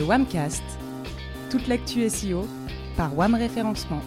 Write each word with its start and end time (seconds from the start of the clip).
Le 0.00 0.06
WAMcast, 0.06 0.62
toute 1.50 1.68
l'actu 1.68 2.08
SEO 2.08 2.48
par 2.96 3.14
WAM 3.14 3.34
Référencement. 3.34 4.00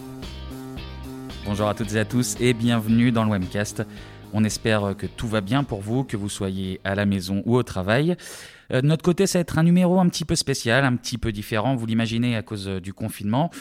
Bonjour 1.46 1.68
à 1.68 1.74
toutes 1.74 1.94
et 1.94 2.00
à 2.00 2.04
tous 2.04 2.34
et 2.40 2.52
bienvenue 2.52 3.12
dans 3.12 3.22
le 3.22 3.30
WAMcast. 3.30 3.84
On 4.32 4.42
espère 4.42 4.96
que 4.98 5.06
tout 5.06 5.28
va 5.28 5.40
bien 5.40 5.62
pour 5.62 5.82
vous, 5.82 6.02
que 6.02 6.16
vous 6.16 6.28
soyez 6.28 6.80
à 6.82 6.96
la 6.96 7.06
maison 7.06 7.44
ou 7.46 7.54
au 7.54 7.62
travail. 7.62 8.16
Euh, 8.72 8.80
de 8.80 8.88
notre 8.88 9.04
côté, 9.04 9.28
ça 9.28 9.38
va 9.38 9.42
être 9.42 9.56
un 9.56 9.62
numéro 9.62 10.00
un 10.00 10.08
petit 10.08 10.24
peu 10.24 10.34
spécial, 10.34 10.84
un 10.84 10.96
petit 10.96 11.16
peu 11.16 11.30
différent, 11.30 11.76
vous 11.76 11.86
l'imaginez, 11.86 12.34
à 12.34 12.42
cause 12.42 12.66
euh, 12.66 12.80
du 12.80 12.92
confinement. 12.92 13.52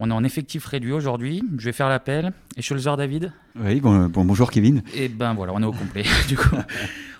On 0.00 0.10
est 0.10 0.14
en 0.14 0.22
effectif 0.22 0.64
réduit 0.64 0.92
aujourd'hui. 0.92 1.42
Je 1.58 1.64
vais 1.64 1.72
faire 1.72 1.88
l'appel. 1.88 2.32
Et 2.56 2.62
Schulzer 2.62 2.96
David 2.96 3.32
Oui, 3.58 3.80
bon, 3.80 4.08
bonjour 4.08 4.52
Kevin. 4.52 4.82
Et 4.94 5.08
ben 5.08 5.34
voilà, 5.34 5.52
on 5.54 5.60
est 5.60 5.66
au 5.66 5.72
complet. 5.72 6.04
du 6.28 6.36
coup, 6.36 6.54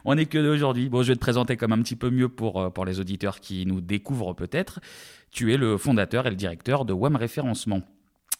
on 0.05 0.17
est 0.17 0.27
que 0.27 0.39
aujourd'hui. 0.39 0.89
Bon, 0.89 1.03
je 1.03 1.09
vais 1.09 1.17
te 1.17 1.21
présenter 1.21 1.57
comme 1.57 1.73
un 1.73 1.83
petit 1.83 1.97
peu 1.97 2.11
mieux 2.11 2.29
pour, 2.29 2.61
euh, 2.61 2.71
pour 2.71 2.85
les 2.85 3.01
auditeurs 3.01 3.41
qui 3.41 3.67
nous 3.67 3.81
découvrent 3.81 4.33
peut-être. 4.33 4.79
Tu 5.33 5.53
es 5.53 5.57
le 5.57 5.77
fondateur 5.77 6.29
et 6.29 6.31
le 6.31 6.37
directeur 6.37 6.85
de 6.85 6.93
WAM 6.93 7.17
Référencement. 7.17 7.83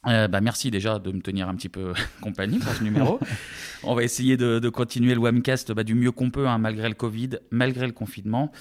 Euh, 0.07 0.29
bah 0.29 0.41
merci 0.41 0.71
déjà 0.71 1.01
de 1.01 1.11
me 1.11 1.21
tenir 1.21 1.49
un 1.49 1.57
petit 1.57 1.69
peu 1.69 1.93
compagnie 2.21 2.61
pour 2.61 2.73
ce 2.73 2.85
numéro. 2.85 3.19
On 3.83 3.97
va 3.97 4.05
essayer 4.05 4.37
de, 4.37 4.61
de 4.61 4.69
continuer 4.69 5.15
le 5.15 5.21
Wamcast 5.21 5.73
bah, 5.73 5.83
du 5.83 5.97
mieux 5.97 6.13
qu'on 6.13 6.31
peut, 6.31 6.47
hein, 6.47 6.59
malgré 6.59 6.89
le 6.89 6.95
Covid, 6.95 7.31
malgré 7.51 7.87
le 7.87 7.93
confinement. 7.93 8.53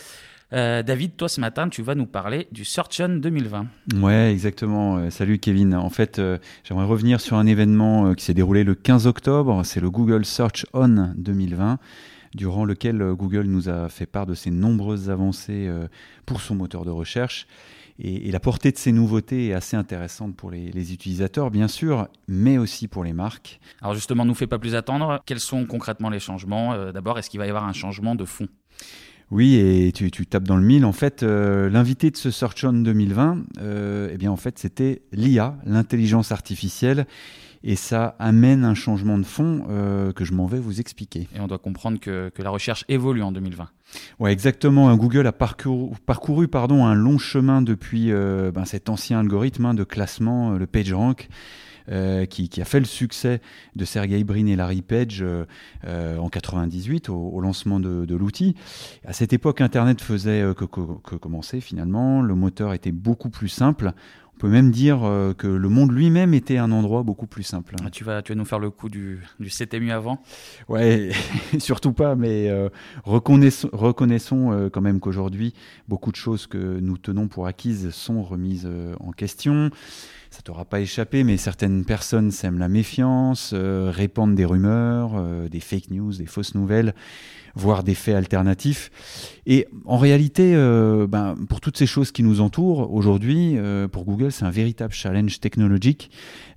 Euh, 0.53 0.81
David, 0.81 1.17
toi 1.17 1.27
ce 1.27 1.41
matin, 1.41 1.67
tu 1.67 1.81
vas 1.81 1.95
nous 1.95 2.05
parler 2.05 2.47
du 2.51 2.63
Search 2.63 3.01
On 3.01 3.09
2020. 3.17 3.67
Ouais, 3.95 4.31
exactement. 4.31 4.97
Euh, 4.97 5.09
salut 5.09 5.39
Kevin. 5.39 5.75
En 5.75 5.89
fait, 5.89 6.19
euh, 6.19 6.37
j'aimerais 6.63 6.85
revenir 6.85 7.19
sur 7.19 7.37
un 7.37 7.45
événement 7.45 8.13
qui 8.13 8.23
s'est 8.23 8.33
déroulé 8.33 8.63
le 8.63 8.73
15 8.73 9.07
octobre. 9.07 9.63
C'est 9.65 9.81
le 9.81 9.89
Google 9.89 10.25
Search 10.25 10.65
On 10.73 11.13
2020 11.17 11.79
durant 12.33 12.65
lequel 12.65 13.13
Google 13.13 13.45
nous 13.45 13.67
a 13.67 13.89
fait 13.89 14.05
part 14.05 14.25
de 14.25 14.35
ses 14.35 14.51
nombreuses 14.51 15.09
avancées 15.09 15.71
pour 16.25 16.41
son 16.41 16.55
moteur 16.55 16.85
de 16.85 16.91
recherche. 16.91 17.47
Et, 17.99 18.29
la 18.31 18.39
portée 18.39 18.71
de 18.71 18.77
ces 18.77 18.91
nouveautés 18.91 19.47
est 19.47 19.53
assez 19.53 19.75
intéressante 19.75 20.35
pour 20.35 20.51
les, 20.51 20.69
les, 20.71 20.93
utilisateurs, 20.93 21.49
bien 21.49 21.67
sûr, 21.67 22.07
mais 22.27 22.59
aussi 22.59 22.87
pour 22.87 23.03
les 23.03 23.13
marques. 23.13 23.59
Alors 23.81 23.95
justement, 23.95 24.23
ne 24.23 24.29
nous 24.29 24.35
fait 24.35 24.45
pas 24.45 24.59
plus 24.59 24.75
attendre. 24.75 25.23
Quels 25.25 25.39
sont 25.39 25.65
concrètement 25.65 26.11
les 26.11 26.19
changements? 26.19 26.91
D'abord, 26.91 27.17
est-ce 27.17 27.31
qu'il 27.31 27.39
va 27.39 27.47
y 27.47 27.49
avoir 27.49 27.63
un 27.63 27.73
changement 27.73 28.13
de 28.13 28.25
fond? 28.25 28.47
Oui, 29.29 29.55
et 29.55 29.91
tu, 29.91 30.25
tapes 30.25 30.47
dans 30.47 30.55
le 30.55 30.63
mille. 30.63 30.85
En 30.85 30.93
fait, 30.93 31.21
euh, 31.21 31.69
l'invité 31.69 32.11
de 32.11 32.17
ce 32.17 32.31
Search 32.31 32.63
On 32.63 32.71
2020, 32.73 33.43
euh, 33.59 34.09
eh 34.11 34.17
bien, 34.17 34.31
en 34.31 34.37
fait, 34.37 34.57
c'était 34.57 35.01
l'IA, 35.11 35.57
l'intelligence 35.65 36.31
artificielle. 36.31 37.07
Et 37.63 37.75
ça 37.75 38.15
amène 38.19 38.63
un 38.63 38.75
changement 38.75 39.17
de 39.17 39.25
fond 39.25 39.65
euh, 39.69 40.13
que 40.13 40.23
je 40.23 40.31
m'en 40.31 40.45
vais 40.45 40.59
vous 40.59 40.79
expliquer. 40.79 41.27
Et 41.35 41.41
on 41.41 41.47
doit 41.47 41.57
comprendre 41.57 41.99
que, 41.99 42.31
la 42.37 42.49
recherche 42.49 42.85
évolue 42.87 43.23
en 43.23 43.33
2020. 43.33 43.67
Ouais, 44.19 44.31
exactement. 44.31 44.95
Google 44.95 45.27
a 45.27 45.33
parcouru, 45.33 45.95
parcouru 46.05 46.47
pardon, 46.47 46.85
un 46.85 46.95
long 46.95 47.17
chemin 47.17 47.61
depuis 47.61 48.11
ben, 48.11 48.63
cet 48.63 48.89
ancien 48.89 49.19
algorithme 49.19 49.65
hein, 49.65 49.73
de 49.73 49.83
classement, 49.83 50.51
le 50.51 50.67
PageRank. 50.67 51.27
Euh, 51.89 52.25
qui, 52.25 52.49
a 52.59 52.65
fait 52.65 52.79
le 52.79 52.85
succès 52.85 53.39
de 53.77 53.85
Sergey 53.85 54.21
Brin 54.25 54.47
et 54.47 54.57
Larry 54.57 54.81
Page 54.81 55.19
euh, 55.21 55.45
euh, 55.85 56.17
en 56.17 56.27
98 56.27 57.07
au, 57.07 57.39
lancement 57.39 57.79
de, 57.79 58.13
l'outil. 58.13 58.55
À 59.05 59.13
cette 59.13 59.31
époque, 59.31 59.61
Internet 59.61 60.01
faisait 60.01 60.43
que, 60.57 60.65
que, 60.65 61.15
commencer 61.15 61.61
finalement. 61.61 62.21
Le 62.21 62.35
moteur 62.35 62.73
était 62.73 62.91
beaucoup 62.91 63.29
plus 63.29 63.47
simple. 63.47 63.93
On 64.37 64.39
peut 64.39 64.49
même 64.49 64.69
dire 64.69 64.99
que 65.37 65.47
le 65.47 65.67
monde 65.67 65.91
lui-même 65.91 66.35
était 66.35 66.57
un 66.57 66.71
endroit 66.71 67.01
beaucoup 67.01 67.25
plus 67.25 67.41
simple. 67.41 67.75
Ah, 67.83 67.89
tu, 67.89 68.03
vas, 68.03 68.21
tu 68.21 68.33
vas 68.33 68.37
nous 68.37 68.45
faire 68.45 68.59
le 68.59 68.69
coup 68.69 68.87
du, 68.87 69.19
du 69.39 69.49
c'était 69.49 69.79
mieux 69.79 69.93
avant. 69.93 70.21
Ouais, 70.69 71.09
surtout 71.57 71.91
pas, 71.91 72.15
mais 72.15 72.51
reconnaissons, 73.03 73.69
reconnaissons 73.73 74.69
quand 74.71 74.81
même 74.81 74.99
qu'aujourd'hui, 74.99 75.55
beaucoup 75.87 76.11
de 76.11 76.17
choses 76.17 76.45
que 76.45 76.79
nous 76.79 76.99
tenons 76.99 77.27
pour 77.27 77.47
acquises 77.47 77.89
sont 77.89 78.21
remises 78.21 78.69
en 78.99 79.11
question. 79.11 79.71
Ça 80.29 80.41
t'aura 80.41 80.65
pas 80.65 80.81
échappé, 80.81 81.23
mais 81.23 81.37
certaines 81.37 81.85
personnes 81.85 82.31
sèment 82.31 82.59
la 82.59 82.69
méfiance, 82.69 83.51
euh, 83.53 83.91
répandent 83.93 84.35
des 84.35 84.45
rumeurs, 84.45 85.13
euh, 85.15 85.47
des 85.47 85.59
fake 85.59 85.89
news, 85.89 86.13
des 86.13 86.25
fausses 86.25 86.53
nouvelles, 86.53 86.93
voire 87.57 87.83
des 87.83 87.95
faits 87.95 88.15
alternatifs. 88.15 88.91
Et 89.45 89.67
en 89.85 89.97
réalité, 89.97 90.53
euh, 90.55 91.07
ben, 91.07 91.35
pour 91.49 91.61
toutes 91.61 91.77
ces 91.77 91.85
choses 91.85 92.11
qui 92.11 92.23
nous 92.23 92.41
entourent 92.41 92.93
aujourd'hui, 92.93 93.57
pour 93.91 94.05
Google, 94.05 94.31
c'est 94.31 94.45
un 94.45 94.51
véritable 94.51 94.93
challenge 94.93 95.39
technologique 95.39 96.09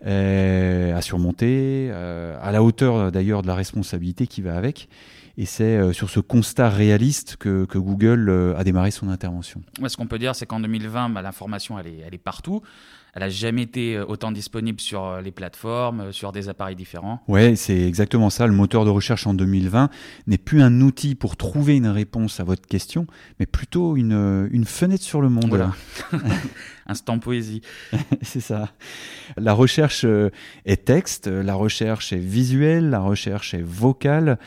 à 0.05 1.03
surmonter, 1.03 1.91
à 1.91 2.53
la 2.53 2.63
hauteur 2.63 3.13
d'ailleurs 3.13 3.43
de 3.43 3.47
la 3.47 3.55
responsabilité 3.55 4.27
qui 4.27 4.43
va 4.43 4.57
avec. 4.57 4.89
Et 5.37 5.47
c'est 5.47 5.93
sur 5.93 6.11
ce 6.11 6.21
constat 6.21 6.69
réaliste 6.69 7.37
que, 7.37 7.67
Google 7.75 8.55
a 8.57 8.65
démarré 8.65 8.91
son 8.91 9.09
intervention. 9.09 9.63
ce 9.87 9.97
qu'on 9.97 10.07
peut 10.07 10.19
dire, 10.19 10.35
c'est 10.35 10.47
qu'en 10.47 10.61
2020, 10.61 11.11
bah, 11.11 11.23
l'information, 11.23 11.79
elle 11.79 12.15
est 12.15 12.19
partout 12.19 12.63
elle 13.15 13.23
a 13.23 13.29
jamais 13.29 13.63
été 13.63 13.97
euh, 13.97 14.05
autant 14.07 14.31
disponible 14.33 14.81
sur 14.81 15.05
euh, 15.05 15.21
les 15.21 15.33
plateformes, 15.33 16.01
euh, 16.01 16.13
sur 16.13 16.33
des 16.33 16.49
appareils 16.49 16.77
différents. 16.77 17.23
Ouais, 17.29 17.57
c'est 17.57 17.81
exactement 17.81 18.31
ça. 18.31 18.47
Le 18.47 18.53
moteur 18.53 18.85
de 18.85 18.91
recherche 18.91 19.27
en 19.27 19.35
2020 19.35 19.91
n'est 20.27 20.39
plus 20.39 20.63
un 20.63 20.81
outil 20.81 21.15
pour 21.15 21.37
trouver 21.37 21.77
une 21.77 21.89
réponse 21.89 22.41
à 22.41 22.45
votre 22.45 22.67
question, 22.67 23.07
mais 23.39 23.47
plutôt 23.47 23.97
une, 23.97 24.49
une 24.53 24.65
fenêtre 24.65 25.03
sur 25.03 25.21
le 25.21 25.29
monde. 25.29 25.49
Voilà. 25.49 25.73
Instant 26.87 27.19
poésie. 27.19 27.63
c'est 28.23 28.41
ça. 28.41 28.71
La 29.37 29.53
recherche 29.53 30.05
est 30.65 30.85
texte, 30.85 31.29
la 31.29 31.55
recherche 31.55 32.13
est 32.13 32.19
visuelle, 32.19 32.91
la 32.91 33.01
recherche 33.01 33.55
est 33.55 33.63
vocale, 33.63 34.39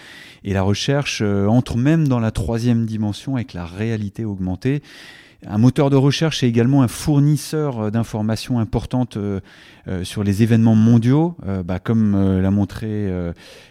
et 0.44 0.54
la 0.54 0.62
recherche 0.62 1.22
entre 1.22 1.78
même 1.78 2.08
dans 2.08 2.20
la 2.20 2.32
troisième 2.32 2.86
dimension 2.86 3.36
avec 3.36 3.54
la 3.54 3.66
réalité 3.66 4.26
augmentée. 4.26 4.82
Un 5.48 5.58
moteur 5.58 5.90
de 5.90 5.96
recherche 5.96 6.44
est 6.44 6.48
également 6.48 6.84
un 6.84 6.88
fournisseur 6.88 7.80
euh, 7.80 7.92
d'informations 7.92 8.60
importantes 8.60 9.18
euh, 9.18 9.40
euh, 9.88 10.04
sur 10.04 10.24
les 10.24 10.44
événements 10.44 10.76
mondiaux, 10.76 11.36
bah, 11.66 11.80
comme 11.80 12.42
l'a 12.42 12.52
montré 12.52 13.12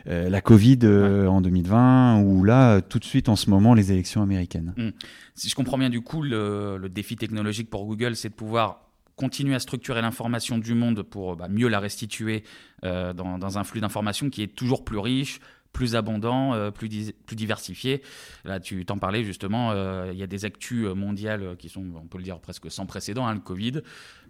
la 0.07 0.41
Covid 0.41 0.79
en 1.27 1.41
2020 1.41 2.21
ou 2.23 2.45
là, 2.45 2.81
tout 2.81 2.99
de 2.99 3.05
suite 3.05 3.29
en 3.29 3.37
ce 3.37 3.49
moment, 3.49 3.75
les 3.75 3.93
élections 3.93 4.23
américaines. 4.23 4.75
Hmm. 4.77 4.91
Si 5.35 5.49
je 5.49 5.55
comprends 5.55 5.79
bien, 5.79 5.91
du 5.91 6.03
coup, 6.03 6.23
le, 6.23 6.79
défi 6.91 7.17
technologique 7.17 7.71
pour 7.71 7.87
Google, 7.87 8.17
c'est 8.17 8.29
de 8.29 8.35
pouvoir 8.35 8.81
continuer 9.17 9.55
à 9.55 9.59
structurer 9.59 10.03
l'information 10.03 10.59
du 10.59 10.75
monde 10.75 11.03
pour 11.03 11.37
bah, 11.37 11.49
mieux 11.49 11.69
la 11.69 11.81
restituer 11.81 12.45
dans, 12.83 13.39
dans, 13.39 13.59
un 13.59 13.65
flux 13.65 13.81
d'informations 13.81 14.29
qui 14.29 14.43
est 14.43 14.55
toujours 14.55 14.85
plus 14.85 14.99
riche, 14.99 15.41
plus 15.73 15.97
abondant, 15.97 16.55
euh, 16.55 16.71
plus, 16.71 17.13
plus 17.27 17.37
diversifié. 17.37 18.03
Là, 18.45 18.61
tu 18.61 18.85
t'en 18.85 18.99
parlais 18.99 19.25
justement, 19.25 19.71
euh, 19.73 20.11
il 20.13 20.19
y 20.19 20.23
a 20.23 20.27
des 20.27 20.45
actus 20.45 20.87
euh, 20.87 20.95
mondiales 20.95 21.57
qui 21.59 21.69
sont, 21.69 21.85
on 21.97 22.07
peut 22.07 22.19
le 22.19 22.25
dire, 22.25 22.39
presque 22.41 22.71
sans 22.71 22.87
précédent, 22.87 23.27
hein, 23.27 23.35
le 23.35 23.41
Covid, 23.41 23.81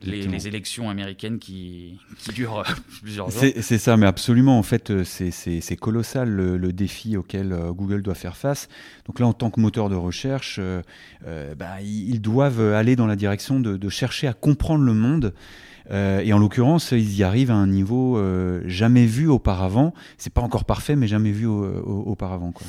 les, 0.03 0.49
élections 0.49 0.91
américaines 0.91 1.39
qui, 1.39 1.99
qui 2.19 2.33
durent 2.33 2.65
plusieurs 3.03 3.31
jours. 3.31 3.43
C'est 3.61 3.79
ça, 3.79 3.97
mais 3.97 4.07
absolument, 4.07 4.59
en 4.59 4.63
fait, 4.63 5.03
c'est 5.05 5.77
colossal 5.77 6.29
le, 6.29 6.73
défi 6.73 7.17
auquel 7.17 7.55
Google 7.71 8.03
doit 8.03 8.15
faire 8.15 8.37
face. 8.37 8.69
Donc 9.07 9.21
là, 9.21 9.27
en 9.27 9.33
tant 9.33 9.51
que 9.51 9.61
moteur 9.61 9.89
de 9.89 9.95
recherche, 9.95 10.59
bah, 11.23 11.81
ils 11.83 12.21
doivent 12.21 12.73
aller 12.73 12.97
dans 12.97 13.07
la 13.07 13.17
direction 13.17 13.61
de, 13.61 13.77
de 13.77 13.89
chercher 13.89 14.27
à 14.27 14.33
comprendre 14.33 14.85
le 14.85 14.95
monde. 14.95 15.35
Euh, 15.91 16.21
et 16.21 16.33
en 16.33 16.39
l'occurrence, 16.39 16.93
ils 16.93 17.17
y 17.17 17.23
arrivent 17.23 17.51
à 17.51 17.57
un 17.57 17.67
niveau 17.67 18.17
euh, 18.17 18.63
jamais 18.67 19.07
vu 19.07 19.29
auparavant. 19.29 19.93
C'est 20.19 20.33
pas 20.33 20.43
encore 20.43 20.65
parfait, 20.65 20.97
mais 20.97 21.07
jamais 21.07 21.33
vu 21.33 21.47
auparavant. 21.47 22.53
Quoi. 22.53 22.67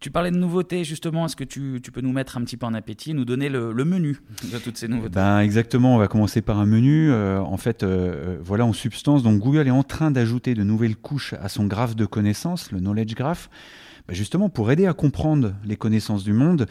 Tu 0.00 0.10
parlais 0.10 0.30
de 0.30 0.36
nouveautés, 0.36 0.84
justement. 0.84 1.26
Est-ce 1.26 1.36
que 1.36 1.44
tu, 1.44 1.80
peux 1.92 2.00
nous 2.00 2.12
mettre 2.12 2.36
un 2.36 2.42
petit 2.42 2.56
peu 2.56 2.66
en 2.66 2.74
appétit, 2.74 3.14
nous 3.14 3.24
donner 3.24 3.48
le, 3.48 3.72
menu 3.84 4.18
de 4.52 4.58
toutes 4.58 4.76
ces 4.76 4.88
nouveautés? 4.88 5.14
Ben, 5.14 5.40
Exactement, 5.40 5.94
on 5.94 5.98
va 5.98 6.08
commencer 6.08 6.42
par 6.42 6.58
un 6.58 6.66
menu. 6.66 7.10
Euh, 7.10 7.40
en 7.40 7.56
fait, 7.56 7.84
voilà, 7.84 8.66
en 8.66 8.72
substance, 8.72 9.22
donc 9.22 9.40
Google 9.40 9.66
est 9.66 9.70
en 9.70 9.82
train 9.82 10.10
d'ajouter 10.10 10.54
de 10.54 10.62
nouvelles 10.62 10.96
couches 10.96 11.34
à 11.40 11.48
son 11.48 11.66
graphe 11.66 11.96
de 11.96 12.04
connaissances, 12.04 12.72
le 12.72 12.80
Knowledge 12.80 13.14
Graph, 13.14 13.48
ben, 14.08 14.14
justement 14.14 14.48
pour 14.48 14.70
aider 14.70 14.86
à 14.86 14.92
comprendre 14.92 15.54
les 15.64 15.76
connaissances 15.76 16.24
du 16.24 16.32
monde 16.32 16.66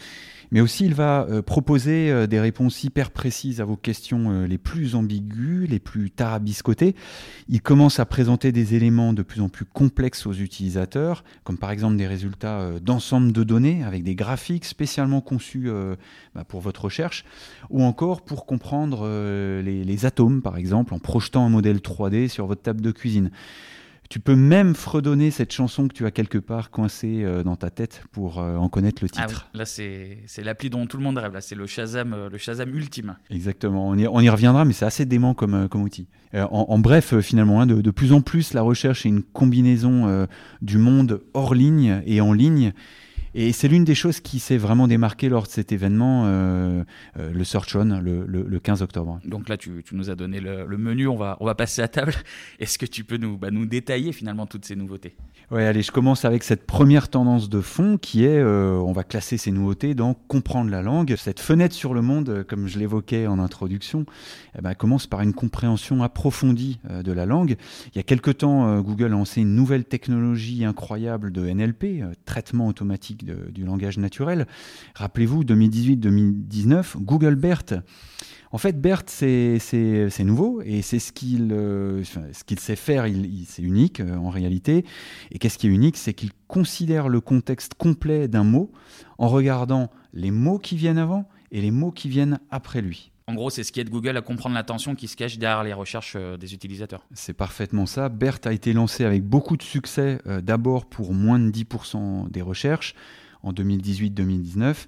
mais 0.52 0.62
aussi 0.62 0.86
il 0.86 0.94
va 0.94 1.28
euh, 1.30 1.42
proposer 1.42 2.12
euh, 2.12 2.28
des 2.28 2.40
réponses 2.40 2.84
hyper 2.84 3.12
précises 3.12 3.62
à 3.62 3.66
vos 3.66 3.76
questions 3.76 4.32
euh, 4.32 4.48
les 4.48 4.58
plus 4.58 4.96
ambiguës, 4.96 5.70
les 5.70 5.80
plus 5.80 6.12
tarabiscotées. 6.12 6.96
Il 7.50 7.62
commence 7.62 8.00
à 8.00 8.06
présenter 8.06 8.52
des 8.52 8.76
éléments 8.76 9.14
de 9.14 9.24
plus 9.24 9.42
en 9.42 9.50
plus 9.50 9.66
complexes 9.66 10.26
aux 10.26 10.34
utilisateurs, 10.34 11.24
comme 11.44 11.58
par 11.58 11.72
exemple 11.72 11.98
des 11.98 12.08
résultats 12.08 12.80
d'ensemble 12.80 13.32
de 13.32 13.44
données 13.44 13.84
avec 13.84 14.04
des 14.04 14.16
graphiques 14.16 14.66
spécialement 14.66 15.22
conçus 15.22 15.70
bah, 16.34 16.44
pour 16.44 16.62
votre 16.62 16.86
recherche, 16.86 17.26
ou 17.70 17.84
encore 17.84 18.22
pour 18.22 18.46
comprendre 18.46 19.08
les 19.62 20.06
atomes, 20.06 20.42
par 20.42 20.58
exemple, 20.58 20.94
en 20.94 21.00
projetant 21.00 21.46
un 21.46 21.50
modèle 21.50 21.78
3D 21.78 22.28
sur 22.28 22.48
votre 22.48 22.62
table 22.62 22.82
de 22.82 22.92
cuisine. 22.92 23.32
Tu 24.10 24.20
peux 24.20 24.36
même 24.36 24.76
fredonner 24.76 25.32
cette 25.32 25.52
chanson 25.52 25.88
que 25.88 25.94
tu 25.94 26.06
as 26.06 26.12
quelque 26.12 26.38
part 26.38 26.70
coincée 26.70 27.24
euh, 27.24 27.44
dans 27.44 27.56
ta 27.56 27.70
tête 27.70 28.04
pour 28.12 28.40
euh, 28.40 28.56
en 28.58 28.70
connaître 28.70 29.04
le 29.04 29.10
ah 29.18 29.26
titre. 29.26 29.50
Là, 29.54 29.66
c'est 29.66 30.26
l'appli 30.44 30.70
dont 30.70 30.86
tout 30.86 30.98
le 30.98 31.04
monde 31.04 31.18
rêve. 31.18 31.34
Là, 31.34 31.42
c'est 31.42 31.56
le 31.56 31.66
Shazam, 31.66 32.14
euh, 32.14 32.30
le 32.30 32.38
Shazam 32.38 32.70
ultime. 32.76 33.18
Exactement. 33.32 33.90
On 33.90 33.98
y, 33.98 34.08
on 34.08 34.20
y 34.20 34.30
reviendra, 34.30 34.64
mais 34.66 34.74
c'est 34.74 34.86
assez 34.86 35.06
dément 35.06 35.34
comme, 35.34 35.68
comme 35.70 35.82
outil. 35.82 36.08
En, 36.34 36.80
bref, 36.80 37.18
finalement, 37.22 37.62
hein, 37.62 37.66
de, 37.66 37.82
de, 37.82 37.92
plus 37.92 38.12
en 38.12 38.20
plus, 38.20 38.54
la 38.54 38.62
recherche 38.62 39.06
est 39.06 39.10
une 39.10 39.24
combinaison 39.24 40.28
du 40.62 40.78
monde 40.78 41.22
hors 41.34 41.56
ligne 41.56 42.02
et 42.06 42.20
en 42.20 42.34
ligne. 42.34 42.74
Et 43.38 43.52
c'est 43.52 43.68
l'une 43.68 43.84
des 43.84 43.96
choses 43.96 44.22
qui 44.22 44.40
s'est 44.40 44.56
vraiment 44.56 44.88
démarquée 44.88 45.28
lors 45.28 45.44
de 45.44 45.50
cet 45.50 45.74
événement, 45.74 46.24
euh, 46.26 46.86
euh, 47.20 47.34
le 47.34 47.44
Search 47.44 47.76
On, 47.76 48.00
le, 48.02 48.60
15 48.60 48.82
octobre. 48.82 49.20
Donc 49.26 49.50
là, 49.50 49.58
tu, 49.58 49.84
nous 49.92 50.10
as 50.10 50.16
donné 50.16 50.40
le, 50.40 50.78
menu, 50.78 51.10
on 51.10 51.18
va, 51.18 51.36
on 51.42 51.46
va 51.46 51.54
passer 51.54 51.82
à 51.82 51.90
table. 51.90 52.14
Est-ce 52.62 52.78
que 52.78 52.86
tu 52.86 53.04
peux 53.04 53.18
nous, 53.18 53.38
bah, 53.38 53.52
nous 53.52 53.66
détailler 53.66 54.14
finalement 54.14 54.46
toutes 54.46 54.64
ces 54.64 54.78
nouveautés? 54.78 55.18
Oui, 55.52 55.64
allez, 55.64 55.82
je 55.82 55.92
commence 55.92 56.24
avec 56.24 56.44
cette 56.44 56.66
première 56.66 57.10
tendance 57.10 57.50
de 57.50 57.60
fond 57.60 57.98
qui 57.98 58.24
est, 58.24 58.40
euh, 58.40 58.78
on 58.78 58.94
va 58.94 59.04
classer 59.04 59.36
ces 59.36 59.52
nouveautés 59.52 59.96
dans 59.96 60.14
comprendre 60.14 60.72
la 60.72 60.82
langue. 60.82 61.14
Cette 61.18 61.42
fenêtre 61.42 61.76
sur 61.76 61.94
le 61.94 62.02
monde, 62.02 62.46
comme 62.48 62.68
je 62.68 62.80
l'évoquais 62.80 63.28
en 63.28 63.40
introduction, 63.40 64.06
eh 64.58 64.62
ben, 64.62 64.76
commence 64.76 65.08
par 65.08 65.20
une 65.20 65.34
compréhension 65.34 66.04
approfondie 66.04 66.80
de 66.90 67.12
la 67.12 67.26
langue. 67.26 67.58
Il 67.88 67.98
y 67.98 68.00
a 68.00 68.04
quelque 68.04 68.32
temps, 68.32 68.80
Google 68.80 69.06
a 69.06 69.10
lancé 69.10 69.42
une 69.42 69.56
nouvelle 69.56 69.84
technologie 69.84 70.64
incroyable 70.64 71.34
de 71.34 71.46
NLP, 71.50 72.04
traitement 72.24 72.68
automatique 72.68 73.25
du 73.26 73.66
langage 73.66 73.98
naturel. 73.98 74.48
Rappelez-vous, 74.96 75.44
2018-2019, 75.44 76.98
Google 76.98 77.36
BERT. 77.36 77.74
En 78.52 78.58
fait, 78.58 78.80
BERT, 78.80 79.10
c'est 79.10 80.24
nouveau 80.24 80.62
et 80.64 80.82
c'est 80.82 81.00
ce 81.00 81.12
qu'il 81.12 81.52
euh, 81.52 82.04
ce 82.06 82.56
sait 82.58 82.78
faire, 82.78 83.06
c'est 83.46 83.62
unique 83.62 84.00
euh, 84.00 84.16
en 84.16 84.30
réalité. 84.30 84.86
Et 85.32 85.40
qu'est-ce 85.40 85.58
qui 85.58 85.68
est 85.68 85.72
unique 85.72 85.98
C'est 85.98 86.14
qu'il 86.14 86.32
considère 86.48 87.10
le 87.10 87.20
contexte 87.20 87.74
complet 87.74 88.30
d'un 88.30 88.46
mot 88.46 88.72
en 89.18 89.28
regardant 89.28 89.92
les 90.14 90.32
mots 90.32 90.58
qui 90.58 90.78
viennent 90.78 90.98
avant 90.98 91.28
et 91.52 91.60
les 91.60 91.72
mots 91.72 91.92
qui 91.92 92.08
viennent 92.08 92.40
après 92.50 92.82
lui. 92.82 93.12
En 93.28 93.34
gros, 93.34 93.50
c'est 93.50 93.64
ce 93.64 93.72
qui 93.72 93.80
aide 93.80 93.90
Google 93.90 94.18
à 94.18 94.22
comprendre 94.22 94.56
l'attention 94.56 94.96
qui 94.96 95.08
se 95.08 95.16
cache 95.16 95.38
derrière 95.38 95.64
les 95.64 95.74
recherches 95.74 96.14
euh, 96.16 96.38
des 96.38 96.54
utilisateurs. 96.54 97.06
C'est 97.14 97.34
parfaitement 97.34 97.86
ça. 97.86 98.10
BERT 98.10 98.42
a 98.46 98.54
été 98.54 98.74
lancé 98.74 99.04
avec 99.04 99.24
beaucoup 99.24 99.58
de 99.58 99.64
succès, 99.64 100.20
d'abord 100.44 100.86
pour 100.86 101.14
moins 101.14 101.40
de 101.40 101.50
10% 101.52 102.30
des 102.30 102.42
recherches 102.42 102.94
en 103.42 103.54
2018-2019 103.54 104.86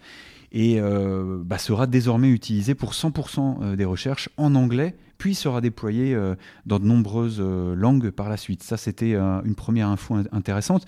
et 0.52 0.80
euh, 0.80 1.42
bah, 1.44 1.58
sera 1.58 1.88
désormais 1.88 2.30
utilisé 2.30 2.76
pour 2.76 2.94
100% 2.94 3.58
euh, 3.62 3.76
des 3.76 3.86
recherches 3.86 4.30
en 4.38 4.56
anglais, 4.56 4.96
puis 5.18 5.36
sera 5.36 5.62
déployé 5.62 6.14
euh, 6.14 6.36
dans 6.66 6.80
de 6.80 6.86
nombreuses 6.86 7.42
langues 7.42 8.12
par 8.12 8.30
la 8.30 8.38
suite. 8.38 8.64
Ça, 8.64 8.78
c'était 8.78 9.16
une 9.16 9.56
première 9.56 9.90
info 9.90 10.16
intéressante. 10.32 10.86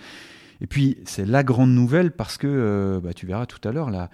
Et 0.62 0.68
puis, 0.68 0.98
c'est 1.06 1.26
la 1.26 1.44
grande 1.44 1.72
nouvelle 1.72 2.12
parce 2.12 2.38
que, 2.38 3.00
bah, 3.04 3.14
tu 3.14 3.26
verras 3.26 3.46
tout 3.46 3.66
à 3.68 3.72
l'heure, 3.72 3.90
la, 3.90 4.10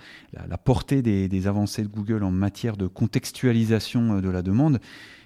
portée 0.63 1.01
des, 1.01 1.27
des, 1.27 1.47
avancées 1.47 1.81
de 1.81 1.88
Google 1.88 2.24
en 2.24 2.31
matière 2.31 2.77
de 2.77 2.88
contextualisation 2.88 4.19
de 4.21 4.30
la 4.30 4.42
demande 4.42 4.80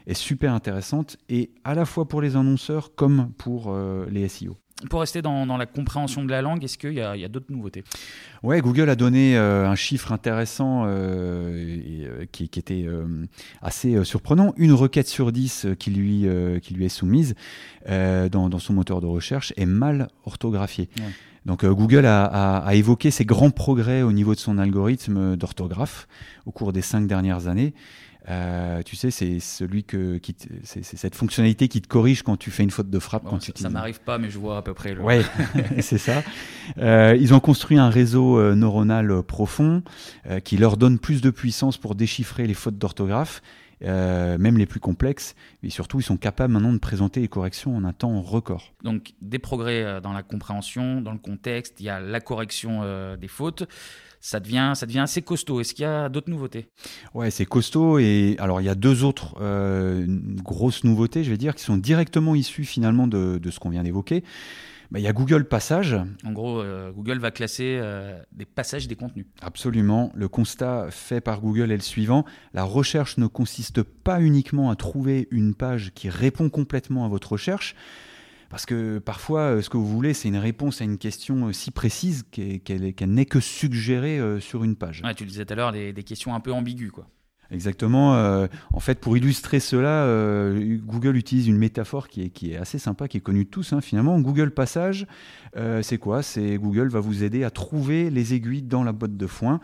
est 0.07 0.13
super 0.13 0.54
intéressante, 0.54 1.18
et 1.30 1.51
à 1.63 1.75
la 1.75 1.86
fois 1.86 2.07
pour 2.07 2.22
les 2.22 2.36
annonceurs 2.36 2.96
comme 2.96 3.31
pour 3.38 3.75
les 4.10 4.28
SEO. 4.28 4.57
Pour 4.90 5.01
rester 5.01 5.22
dans, 5.22 5.57
la 5.57 5.66
compréhension 5.66 6.24
de 6.24 6.30
la 6.30 6.42
langue, 6.42 6.63
est-ce 6.63 6.78
qu'il 6.78 6.94
y 6.94 7.01
a, 7.01 7.28
d'autres 7.28 7.51
nouveautés? 7.51 7.84
Ouais, 8.44 8.62
Google 8.62 8.90
a 8.90 8.96
donné 8.96 9.38
euh, 9.38 9.68
un 9.68 9.75
chiffre 9.75 10.13
intéressant 10.13 10.86
euh, 10.86 11.78
euh, 12.06 12.25
qui, 12.31 12.46
était 12.46 12.88
assez 13.62 14.01
surprenant. 14.06 14.54
Une 14.56 14.72
requête 14.72 15.10
sur 15.10 15.34
dix 15.34 15.68
qui 15.80 15.92
lui, 15.92 16.25
qui 16.62 16.74
lui 16.74 16.86
est 16.86 16.90
soumise 16.90 17.36
dans, 17.86 18.60
son 18.60 18.74
moteur 18.74 19.02
de 19.02 19.07
recherche 19.07 19.54
est 19.57 19.66
mal 19.66 20.07
orthographiée. 20.25 20.90
Donc 21.45 21.66
Google 21.66 22.06
a, 22.06 22.69
évoqué 22.74 23.12
ses 23.12 23.25
grands 23.25 23.52
progrès 23.52 24.02
au 24.02 24.13
niveau 24.13 24.34
de 24.34 24.40
son 24.40 24.57
algorithme 24.57 25.36
d'orthographe 25.36 26.07
au 26.45 26.52
cours 26.52 26.72
des 26.72 26.81
cinq 26.81 27.06
dernières 27.06 27.48
années. 27.48 27.74
Euh, 28.27 28.83
tu 28.83 28.95
sais, 28.95 29.12
c'est 29.12 29.39
celui 29.39 29.83
que 29.83 30.18
qui 30.18 30.36
c'est 30.63 30.83
cette 30.83 31.16
fonctionnalité 31.16 31.68
qui 31.68 31.81
te 31.81 31.88
corrige 31.88 32.21
quand 32.21 32.38
tu 32.38 32.51
fais 32.51 32.63
une 32.63 32.69
faute 32.69 32.89
de 32.89 33.00
frappe. 33.00 33.24
quand 33.24 33.42
ça, 33.42 33.54
ça 33.56 33.69
m'arrive 33.69 34.01
pas, 34.01 34.18
mais 34.18 34.30
je 34.30 34.38
vois 34.38 34.57
à 34.57 34.62
peu 34.62 34.74
près. 34.74 34.94
Le... 34.94 35.01
Ouais, 35.01 35.21
c'est 35.80 35.98
ça. 35.98 36.21
Euh, 36.77 37.18
ils 37.19 37.33
ont 37.33 37.39
construit 37.39 37.77
un 37.77 37.89
réseau 37.89 38.38
euh, 38.38 38.56
neuronal 38.56 39.24
profond 39.24 39.83
qui 40.44 40.57
leur 40.57 40.77
donne 40.77 41.00
plus 41.00 41.21
de 41.21 41.30
puissance 41.30 41.77
pour 41.77 41.95
déchiffrer 41.95 42.45
les 42.45 42.54
fautes 42.54 42.77
d'orthographe. 42.77 43.42
Même 43.81 44.58
les 44.58 44.66
plus 44.66 44.80
complexes, 44.80 45.36
et 45.64 45.70
surtout 45.70 46.00
ils 46.00 46.04
sont 46.04 46.18
capables 46.18 46.54
maintenant 46.54 46.74
de 46.74 46.80
présenter 46.80 47.22
les 47.22 47.28
corrections 47.28 47.76
en 47.76 47.84
un 47.84 47.94
temps 47.94 48.22
record. 48.22 48.74
Donc 48.84 49.14
des 49.22 49.40
progrès 49.40 50.02
dans 50.02 50.14
la 50.14 50.24
compréhension, 50.24 51.02
dans 51.02 51.14
le 51.14 51.20
contexte, 51.20 51.80
il 51.80 51.86
y 51.86 51.90
a 51.90 52.00
la 52.00 52.20
correction 52.20 53.16
des 53.16 53.28
fautes 53.28 53.68
ça 54.22 54.40
devient, 54.40 54.74
ça 54.76 54.86
devient 54.86 55.00
assez 55.00 55.22
costaud. 55.22 55.62
Est-ce 55.62 55.74
qu'il 55.74 55.84
y 55.84 55.88
a 55.88 56.10
d'autres 56.10 56.30
nouveautés? 56.30 56.68
Ouais, 57.14 57.31
c'est 57.31 57.46
costaud. 57.46 58.00
Et 58.00 58.36
alors, 58.40 58.62
il 58.62 58.66
y 58.66 58.70
a 58.70 58.76
deux 58.76 59.04
autres 59.04 59.36
euh, 59.40 60.06
grosses 60.44 60.84
nouveautés, 60.84 61.24
je 61.24 61.31
vais 61.31 61.38
dire, 61.38 61.56
qui 61.56 61.64
sont 61.64 61.78
directement 61.78 62.36
issues 62.36 62.66
finalement 62.66 63.08
de, 63.08 63.40
ce 63.50 63.60
qu'on 63.60 63.70
vient 63.70 63.84
d'évoquer. 63.84 64.24
Bah, 64.92 64.98
il 64.98 65.04
y 65.04 65.08
a 65.08 65.14
Google 65.14 65.46
Passage. 65.46 65.96
En 66.26 66.32
gros, 66.32 66.60
euh, 66.62 66.92
Google 66.92 67.20
va 67.20 67.30
classer 67.30 67.78
euh, 67.80 68.20
des 68.32 68.46
passages 68.46 68.88
des 68.88 68.96
contenus. 68.96 69.28
Absolument. 69.42 70.12
Le 70.16 70.28
constat 70.28 70.90
fait 70.90 71.22
par 71.22 71.42
Google 71.42 71.72
est 71.72 71.76
le 71.76 71.82
suivant. 71.82 72.26
La 72.54 72.64
recherche 72.64 73.18
ne 73.18 73.28
consiste 73.28 73.84
pas 73.84 74.20
uniquement 74.20 74.72
à 74.72 74.76
trouver 74.76 75.28
une 75.30 75.54
page 75.54 75.92
qui 75.94 76.10
répond 76.10 76.50
complètement 76.50 77.06
à 77.06 77.08
votre 77.08 77.34
recherche, 77.34 77.76
parce 78.50 78.66
que 78.66 78.98
parfois, 78.98 79.42
euh, 79.42 79.62
ce 79.62 79.70
que 79.70 79.78
vous 79.78 79.88
voulez, 79.88 80.16
c'est 80.16 80.28
une 80.28 80.38
réponse 80.38 80.82
à 80.82 80.86
une 80.86 80.98
question 80.98 81.54
si 81.54 81.70
précise 81.70 82.24
qu'elle 82.32 82.94
n'est 83.14 83.26
que 83.26 83.40
suggérée 83.40 84.20
sur 84.40 84.64
une 84.64 84.76
page. 84.76 85.04
tu 85.16 85.26
disais 85.26 85.46
tout 85.46 85.54
à 85.54 85.56
l'heure 85.56 85.72
des, 85.72 85.94
questions 86.04 86.34
un 86.34 86.40
peu 86.40 86.52
ambiguës. 86.52 86.92
Quoi. 86.92 87.06
Exactement. 87.51 88.48
en 88.74 88.80
fait, 88.80 89.00
pour 89.00 89.18
illustrer 89.18 89.60
cela, 89.60 90.06
Google 90.86 91.16
utilise 91.16 91.48
une 91.48 91.57
métaphore 91.57 92.07
qui 92.07 92.31
est, 92.44 92.56
assez 92.57 92.78
sympa, 92.78 93.07
qui 93.07 93.18
est 93.18 93.22
connue 93.22 93.46
de 93.46 93.50
tous. 93.50 93.74
Hein, 93.74 93.81
finalement, 93.81 94.19
Google 94.19 94.51
Passage, 94.51 95.07
c'est 95.81 95.98
quoi? 95.98 96.22
C'est 96.22 96.57
Google 96.57 96.90
va 96.90 97.00
vous 97.00 97.24
aider 97.24 97.44
à 97.44 97.50
trouver 97.50 98.10
les 98.10 98.34
aiguilles 98.34 98.62
dans 98.62 98.84
la 98.84 98.92
botte 98.92 99.18
de 99.18 99.28
foin. 99.28 99.60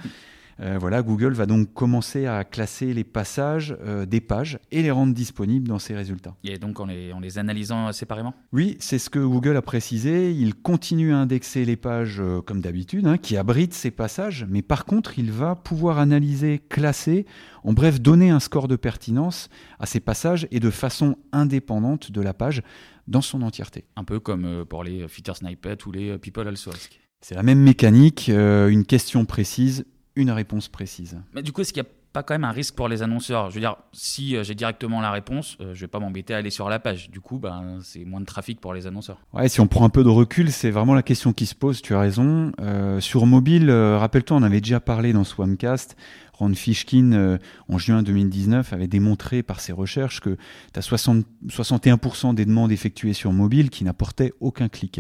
Euh, 0.62 0.78
voilà, 0.80 1.02
Google 1.02 1.34
va 1.34 1.46
donc 1.46 1.74
commencer 1.74 2.28
à 2.28 2.44
classer 2.46 2.94
les 2.94 3.04
passages 3.04 3.76
euh, 3.82 4.06
des 4.06 4.22
pages 4.22 4.60
et 4.72 4.82
les 4.82 4.92
rendre 4.92 5.14
disponibles 5.14 5.68
dans 5.68 5.80
ses 5.80 5.96
résultats. 5.96 6.36
Et 6.44 6.58
donc 6.58 6.80
en 6.80 6.86
les, 6.86 7.38
analysant 7.38 7.92
séparément? 7.92 8.34
Oui, 8.54 8.78
c'est 8.80 9.00
ce 9.00 9.10
que 9.10 9.20
Google 9.20 9.58
a 9.58 9.62
précisé. 9.62 10.32
Il 10.32 10.56
continue 10.56 11.14
à 11.14 11.18
indexer 11.18 11.66
les 11.66 11.76
pages 11.76 12.22
euh, 12.22 12.42
comme 12.42 12.62
d'habitude, 12.62 13.06
hein, 13.06 13.18
qui 13.18 13.36
abritent 13.36 13.74
ces 13.74 13.92
passages, 13.92 14.46
mais 14.50 14.62
par 14.62 14.86
contre, 14.86 15.20
il 15.20 15.32
va 15.32 15.56
pouvoir 15.56 16.00
analyser, 16.00 16.62
classer, 16.70 17.26
en 17.64 17.74
bref, 17.74 18.00
donner 18.00 18.30
un 18.30 18.40
score 18.40 18.68
de 18.68 18.78
pertinence 18.78 19.50
à 19.80 19.86
ces 19.86 20.00
passages 20.00 20.48
et 20.52 20.60
de 20.60 20.70
façon 20.70 21.18
indépendante 21.34 22.12
de 22.12 22.22
la 22.22 22.34
page 22.34 22.62
dans 23.08 23.22
son 23.22 23.42
entièreté. 23.42 23.86
Un 23.96 24.04
peu 24.04 24.20
comme 24.20 24.66
pour 24.66 24.84
les 24.84 25.08
Feature 25.08 25.36
Snippet 25.36 25.86
ou 25.86 25.92
les 25.92 26.18
People 26.18 26.48
Also 26.48 26.72
Ask. 26.72 27.00
C'est 27.22 27.36
la 27.36 27.44
même 27.44 27.60
mécanique, 27.60 28.28
une 28.30 28.86
question 28.86 29.26
précise, 29.26 29.86
une 30.16 30.32
réponse 30.32 30.68
précise. 30.68 31.18
Mais 31.34 31.42
du 31.42 31.52
coup, 31.52 31.62
est-ce 31.62 31.74
qu'il 31.74 31.84
n'y 31.84 31.90
a 31.90 31.92
pas 32.14 32.24
quand 32.24 32.34
même 32.34 32.46
un 32.46 32.52
risque 32.52 32.76
pour 32.76 32.88
les 32.88 33.04
annonceurs? 33.04 33.50
Je 33.50 33.56
veux 33.56 33.62
dire, 33.62 33.76
si 33.92 34.36
euh, 34.36 34.44
j'ai 34.44 34.56
directement 34.56 35.02
la 35.02 35.12
réponse, 35.12 35.58
je 35.60 35.66
euh, 35.66 35.74
je 35.74 35.82
vais 35.82 35.88
pas 35.88 36.00
m'embêter 36.00 36.34
à 36.34 36.38
aller 36.38 36.50
sur 36.50 36.70
la 36.70 36.80
page. 36.80 37.10
Du 37.10 37.20
coup, 37.20 37.38
ben, 37.38 37.80
c'est 37.84 38.06
moins 38.06 38.22
de 38.22 38.26
trafic 38.26 38.62
pour 38.62 38.74
les 38.74 38.88
annonceurs. 38.88 39.20
Ouais, 39.34 39.50
si 39.50 39.60
on 39.60 39.68
prend 39.68 39.84
un 39.86 39.90
peu 39.90 40.04
de 40.04 40.10
recul, 40.10 40.52
c'est 40.52 40.72
vraiment 40.72 40.94
la 40.94 41.04
question 41.04 41.34
qui 41.34 41.46
se 41.46 41.56
pose, 41.56 41.82
tu 41.82 41.94
as 41.94 42.00
raison. 42.00 42.54
Euh, 42.62 43.02
sur 43.02 43.26
mobile, 43.26 43.70
rappelle-toi, 43.70 44.38
on 44.38 44.44
avait 44.44 44.62
déjà 44.62 44.80
parlé 44.80 45.12
dans 45.14 45.24
Swamcast. 45.24 45.98
Ron 46.34 46.54
Fishkin, 46.54 47.38
en 47.70 47.78
juin 47.78 48.04
2019, 48.04 48.74
avait 48.74 48.88
démontré 48.88 49.42
par 49.42 49.62
ses 49.62 49.72
recherches 49.72 50.20
que 50.20 50.36
tu 50.74 50.80
as 50.80 50.82
61% 50.82 52.36
des 52.36 52.44
demandes 52.44 52.74
effectuées 52.74 53.14
sur 53.14 53.32
mobile 53.32 53.70
qui 53.70 53.86
n'apportaient 53.86 54.34
aucun 54.42 54.68
clic. 54.68 55.00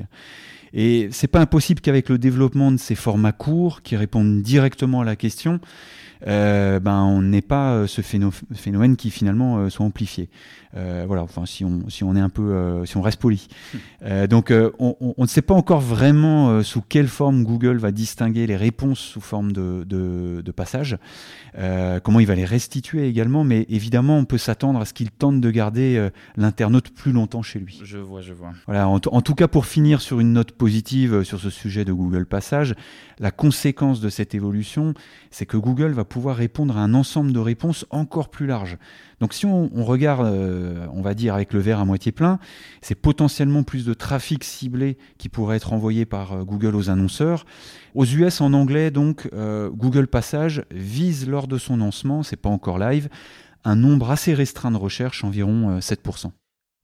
Et 0.73 1.09
c'est 1.11 1.27
pas 1.27 1.39
impossible 1.39 1.81
qu'avec 1.81 2.09
le 2.09 2.17
développement 2.17 2.71
de 2.71 2.77
ces 2.77 2.95
formats 2.95 3.31
courts 3.31 3.81
qui 3.81 3.95
répondent 3.95 4.41
directement 4.41 5.01
à 5.01 5.05
la 5.05 5.15
question, 5.15 5.59
euh, 6.27 6.79
ben 6.79 7.03
on 7.03 7.21
n'ait 7.21 7.41
pas 7.41 7.73
euh, 7.73 7.87
ce 7.87 8.01
phénomène 8.01 8.95
qui 8.95 9.11
finalement 9.11 9.57
euh, 9.57 9.69
soit 9.69 9.85
amplifié. 9.85 10.29
voilà, 10.73 11.23
enfin 11.23 11.45
si 11.45 11.63
on 11.63 11.89
si 11.89 12.03
on 12.03 12.15
est 12.15 12.19
un 12.19 12.29
peu 12.29 12.83
si 12.85 12.97
on 12.97 13.01
reste 13.01 13.19
poli. 13.19 13.47
Hmm. 13.73 14.27
donc 14.27 14.51
on, 14.51 14.95
on, 14.99 15.21
ne 15.21 15.27
sait 15.27 15.41
pas 15.41 15.53
encore 15.53 15.79
vraiment 15.79 16.61
sous 16.63 16.81
quelle 16.81 17.07
forme 17.07 17.43
Google 17.43 17.77
va 17.77 17.91
distinguer 17.91 18.45
les 18.45 18.57
réponses 18.57 18.99
sous 18.99 19.21
forme 19.21 19.53
de, 19.53 19.85
de, 19.87 20.41
de 20.41 20.51
passage, 20.51 20.97
comment 22.03 22.19
il 22.19 22.27
va 22.27 22.35
les 22.35 22.43
restituer 22.43 23.07
également, 23.07 23.45
mais 23.45 23.65
évidemment 23.69 24.17
on 24.17 24.25
peut 24.25 24.37
s'attendre 24.37 24.81
à 24.81 24.85
ce 24.85 24.93
qu'il 24.93 25.11
tente 25.11 25.39
de 25.39 25.49
garder 25.49 26.09
l'internaute 26.35 26.89
plus 26.89 27.13
longtemps 27.13 27.41
chez 27.41 27.59
lui. 27.59 27.79
Je 27.83 27.97
vois, 27.97 28.19
je 28.19 28.33
vois. 28.33 28.51
Voilà, 28.65 28.89
en, 28.89 28.95
en, 28.95 29.21
tout 29.21 29.35
cas 29.35 29.47
pour 29.47 29.65
finir 29.65 30.01
sur 30.01 30.19
une 30.19 30.33
note 30.33 30.51
positive 30.57 31.23
sur 31.23 31.39
ce 31.39 31.49
sujet 31.49 31.85
de 31.85 31.93
Google 31.93 32.25
Passage, 32.25 32.75
la 33.19 33.31
conséquence 33.31 34.01
de 34.01 34.09
cette 34.09 34.35
évolution, 34.35 34.93
c'est 35.31 35.45
que 35.45 35.57
Google 35.57 35.91
va 35.91 36.05
pouvoir 36.05 36.35
répondre 36.35 36.77
à 36.77 36.81
un 36.81 36.93
ensemble 36.93 37.31
de 37.31 37.39
réponses 37.39 37.85
encore 37.89 38.29
plus 38.29 38.47
large. 38.47 38.77
Donc 39.19 39.33
si 39.33 39.45
on, 39.45 39.69
regarde, 39.83 40.25
euh, 40.25 40.87
on 40.91 41.01
va 41.01 41.13
dire 41.13 41.35
avec 41.35 41.53
le 41.53 41.59
verre 41.59 41.79
à 41.79 41.85
moitié 41.85 42.11
plein, 42.11 42.39
c'est 42.81 42.95
potentiellement 42.95 43.63
plus 43.63 43.85
de 43.85 43.93
trafic 43.93 44.43
ciblé 44.43 44.97
qui 45.17 45.29
pourrait 45.29 45.57
être 45.57 45.73
envoyé 45.73 46.05
par 46.05 46.33
euh, 46.33 46.43
Google 46.43 46.75
aux 46.75 46.89
annonceurs. 46.89 47.45
Aux 47.93 48.05
US 48.05 48.41
en 48.41 48.53
anglais, 48.53 48.91
donc, 48.91 49.29
euh, 49.33 49.69
Google 49.69 50.07
Passage 50.07 50.65
vise 50.71 51.27
lors 51.27 51.47
de 51.47 51.57
son 51.57 51.77
lancement, 51.77 52.23
c'est 52.23 52.35
pas 52.35 52.49
encore 52.49 52.77
live, 52.77 53.09
un 53.63 53.75
nombre 53.75 54.11
assez 54.11 54.33
restreint 54.33 54.71
de 54.71 54.77
recherches, 54.77 55.23
environ 55.23 55.79
7%. 55.79 56.31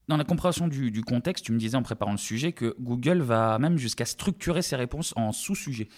Dans 0.08 0.16
la 0.16 0.24
compréhension 0.24 0.66
du, 0.66 1.02
contexte, 1.02 1.44
tu 1.44 1.52
me 1.52 1.58
disais 1.58 1.76
en 1.76 1.82
préparant 1.82 2.10
le 2.10 2.18
sujet 2.18 2.50
que 2.50 2.74
Google 2.80 3.20
va 3.20 3.58
même 3.60 3.78
jusqu'à 3.78 4.04
structurer 4.04 4.60
ses 4.60 4.74
réponses 4.74 5.14
en 5.14 5.30
sous-sujets. 5.30 5.88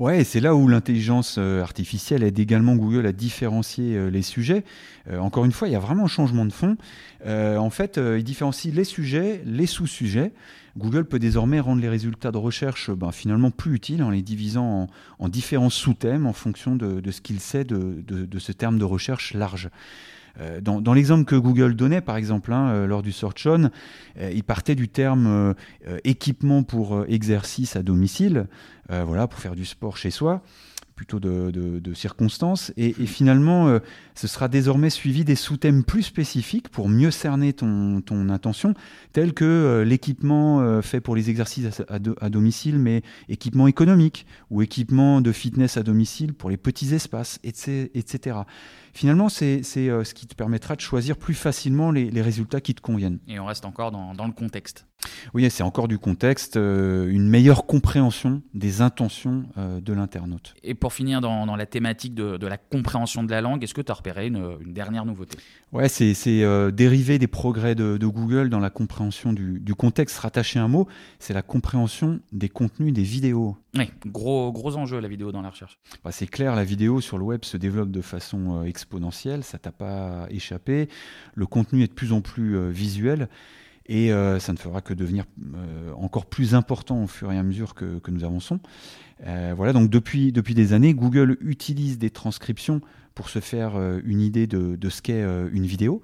Ouais, 0.00 0.24
c'est 0.24 0.40
là 0.40 0.56
où 0.56 0.66
l'intelligence 0.66 1.36
euh, 1.38 1.62
artificielle 1.62 2.24
aide 2.24 2.40
également 2.40 2.74
Google 2.74 3.06
à 3.06 3.12
différencier 3.12 3.96
euh, 3.96 4.08
les 4.08 4.22
sujets. 4.22 4.64
Euh, 5.08 5.20
encore 5.20 5.44
une 5.44 5.52
fois, 5.52 5.68
il 5.68 5.70
y 5.70 5.76
a 5.76 5.78
vraiment 5.78 6.04
un 6.04 6.08
changement 6.08 6.44
de 6.44 6.52
fond. 6.52 6.76
en 7.24 7.70
fait, 7.70 7.98
il 7.98 8.24
différencie 8.24 8.74
les 8.74 8.84
sujets, 8.84 9.42
les 9.46 9.66
sous-sujets. 9.66 10.32
Google 10.76 11.04
peut 11.04 11.18
désormais 11.18 11.60
rendre 11.60 11.82
les 11.82 11.88
résultats 11.88 12.32
de 12.32 12.38
recherche 12.38 12.90
ben, 12.90 13.12
finalement 13.12 13.50
plus 13.50 13.74
utiles 13.74 14.02
en 14.02 14.10
les 14.10 14.22
divisant 14.22 14.88
en, 15.18 15.28
différents 15.28 15.70
sous-thèmes 15.70 16.26
en 16.26 16.32
fonction 16.32 16.76
de, 16.76 17.10
ce 17.10 17.20
qu'il 17.20 17.40
sait 17.40 17.64
de, 17.64 18.38
ce 18.38 18.52
terme 18.52 18.78
de 18.78 18.84
recherche 18.84 19.34
large. 19.34 19.70
Euh, 20.40 20.60
dans, 20.62 20.94
l'exemple 20.94 21.24
que 21.24 21.36
Google 21.36 21.74
donnait, 21.74 22.00
par 22.00 22.16
exemple, 22.16 22.52
hein, 22.52 22.70
euh, 22.70 22.86
lors 22.86 23.02
du 23.02 23.12
Search 23.12 23.46
On, 23.46 23.70
euh, 24.18 24.30
il 24.32 24.44
partait 24.44 24.74
du 24.74 24.88
terme 24.88 25.54
équipement 26.04 26.62
pour 26.62 27.04
exercice 27.08 27.76
à 27.76 27.82
domicile, 27.82 28.46
voilà, 28.88 29.26
pour 29.26 29.40
faire 29.40 29.54
du 29.54 29.64
sport 29.64 29.96
chez 29.96 30.10
soi 30.10 30.42
plutôt 30.94 31.20
de, 31.20 31.94
circonstances. 31.94 32.72
Et, 32.76 32.92
finalement, 33.06 33.68
euh, 33.68 33.78
ce 34.14 34.26
sera 34.26 34.48
désormais 34.48 34.90
suivi 34.90 35.24
des 35.24 35.34
sous-thèmes 35.34 35.84
plus 35.84 36.02
spécifiques 36.02 36.68
pour 36.68 36.88
mieux 36.88 37.10
cerner 37.10 37.52
ton, 37.52 38.02
intention, 38.30 38.74
tels 39.12 39.34
que 39.34 39.44
euh, 39.44 39.84
l'équipement 39.84 40.60
euh, 40.60 40.80
fait 40.82 41.00
pour 41.00 41.16
les 41.16 41.30
exercices 41.30 41.80
à, 41.88 41.98
à, 42.20 42.30
domicile, 42.30 42.78
mais 42.78 43.02
équipement 43.28 43.66
économique, 43.66 44.26
ou 44.50 44.62
équipement 44.62 45.20
de 45.20 45.32
fitness 45.32 45.76
à 45.76 45.82
domicile 45.82 46.34
pour 46.34 46.50
les 46.50 46.56
petits 46.56 46.94
espaces, 46.94 47.38
etc. 47.42 48.36
Finalement, 48.92 49.28
c'est 49.28 49.62
ce 49.62 50.14
qui 50.14 50.26
te 50.26 50.34
permettra 50.34 50.76
de 50.76 50.80
choisir 50.80 51.16
plus 51.16 51.34
facilement 51.34 51.90
les, 51.90 52.10
les, 52.10 52.22
résultats 52.22 52.60
qui 52.60 52.74
te 52.74 52.80
conviennent. 52.80 53.18
Et 53.28 53.38
on 53.38 53.46
reste 53.46 53.64
encore 53.64 53.90
dans, 53.90 54.14
dans 54.14 54.26
le 54.26 54.32
contexte. 54.32 54.86
Oui, 55.34 55.48
c'est 55.50 55.62
encore 55.62 55.88
du 55.88 55.98
contexte, 55.98 56.56
une 56.56 57.28
meilleure 57.28 57.66
compréhension 57.66 58.42
des 58.54 58.80
intentions 58.80 59.44
de 59.56 59.92
l'internaute. 59.92 60.54
Et 60.62 60.74
pour 60.74 60.92
finir 60.92 61.20
dans, 61.20 61.56
la 61.56 61.66
thématique 61.66 62.14
de, 62.14 62.46
la 62.46 62.56
compréhension 62.56 63.22
de 63.24 63.30
la 63.30 63.40
langue, 63.40 63.62
est-ce 63.64 63.74
que 63.74 63.80
tu 63.80 63.90
as 63.90 63.94
repéré 63.94 64.26
une, 64.26 64.58
dernière 64.66 65.04
nouveauté? 65.04 65.38
Ouais, 65.72 65.88
c'est 65.88 66.14
euh, 66.26 66.70
dérivé 66.70 67.18
des 67.18 67.26
progrès 67.26 67.74
de, 67.74 67.96
Google 68.06 68.48
dans 68.48 68.60
la 68.60 68.70
compréhension 68.70 69.32
du, 69.32 69.74
contexte. 69.74 70.18
Rattaché 70.18 70.58
un 70.58 70.68
mot, 70.68 70.86
c'est 71.18 71.34
la 71.34 71.42
compréhension 71.42 72.20
des 72.32 72.48
contenus 72.48 72.92
des 72.92 73.02
vidéos. 73.02 73.56
Oui, 73.74 73.90
gros, 74.06 74.52
gros 74.52 74.76
enjeu 74.76 75.00
la 75.00 75.08
vidéo 75.08 75.32
dans 75.32 75.42
la 75.42 75.50
recherche. 75.50 75.78
Bah, 76.04 76.12
c'est 76.12 76.26
clair, 76.26 76.54
la 76.54 76.64
vidéo 76.64 77.00
sur 77.00 77.16
le 77.16 77.24
web 77.24 77.44
se 77.44 77.56
développe 77.56 77.90
de 77.90 78.02
façon 78.02 78.60
euh, 78.60 78.64
exponentielle, 78.64 79.44
ça 79.44 79.58
t'a 79.58 79.72
pas 79.72 80.26
échappé. 80.30 80.88
Le 81.34 81.46
contenu 81.46 81.82
est 81.82 81.88
de 81.88 81.92
plus 81.92 82.12
en 82.12 82.20
plus 82.20 82.56
euh, 82.56 82.68
visuel. 82.68 83.28
Et 83.86 84.10
ça 84.38 84.52
ne 84.52 84.58
fera 84.58 84.80
que 84.80 84.94
devenir 84.94 85.24
encore 85.96 86.26
plus 86.26 86.54
important 86.54 87.02
au 87.02 87.08
fur 87.08 87.32
et 87.32 87.36
à 87.36 87.42
mesure 87.42 87.74
que, 87.74 88.00
nous 88.08 88.22
avançons. 88.22 88.60
Euh, 89.26 89.54
voilà, 89.56 89.72
donc 89.72 89.90
depuis, 89.90 90.32
des 90.32 90.72
années, 90.72 90.94
Google 90.94 91.36
utilise 91.40 91.98
des 91.98 92.10
transcriptions 92.10 92.80
pour 93.14 93.28
se 93.28 93.40
faire 93.40 93.76
euh, 93.76 94.00
une 94.04 94.20
idée 94.20 94.46
de, 94.46 94.88
ce 94.88 95.02
qu'est 95.02 95.22
euh, 95.22 95.48
une 95.52 95.66
vidéo. 95.66 96.02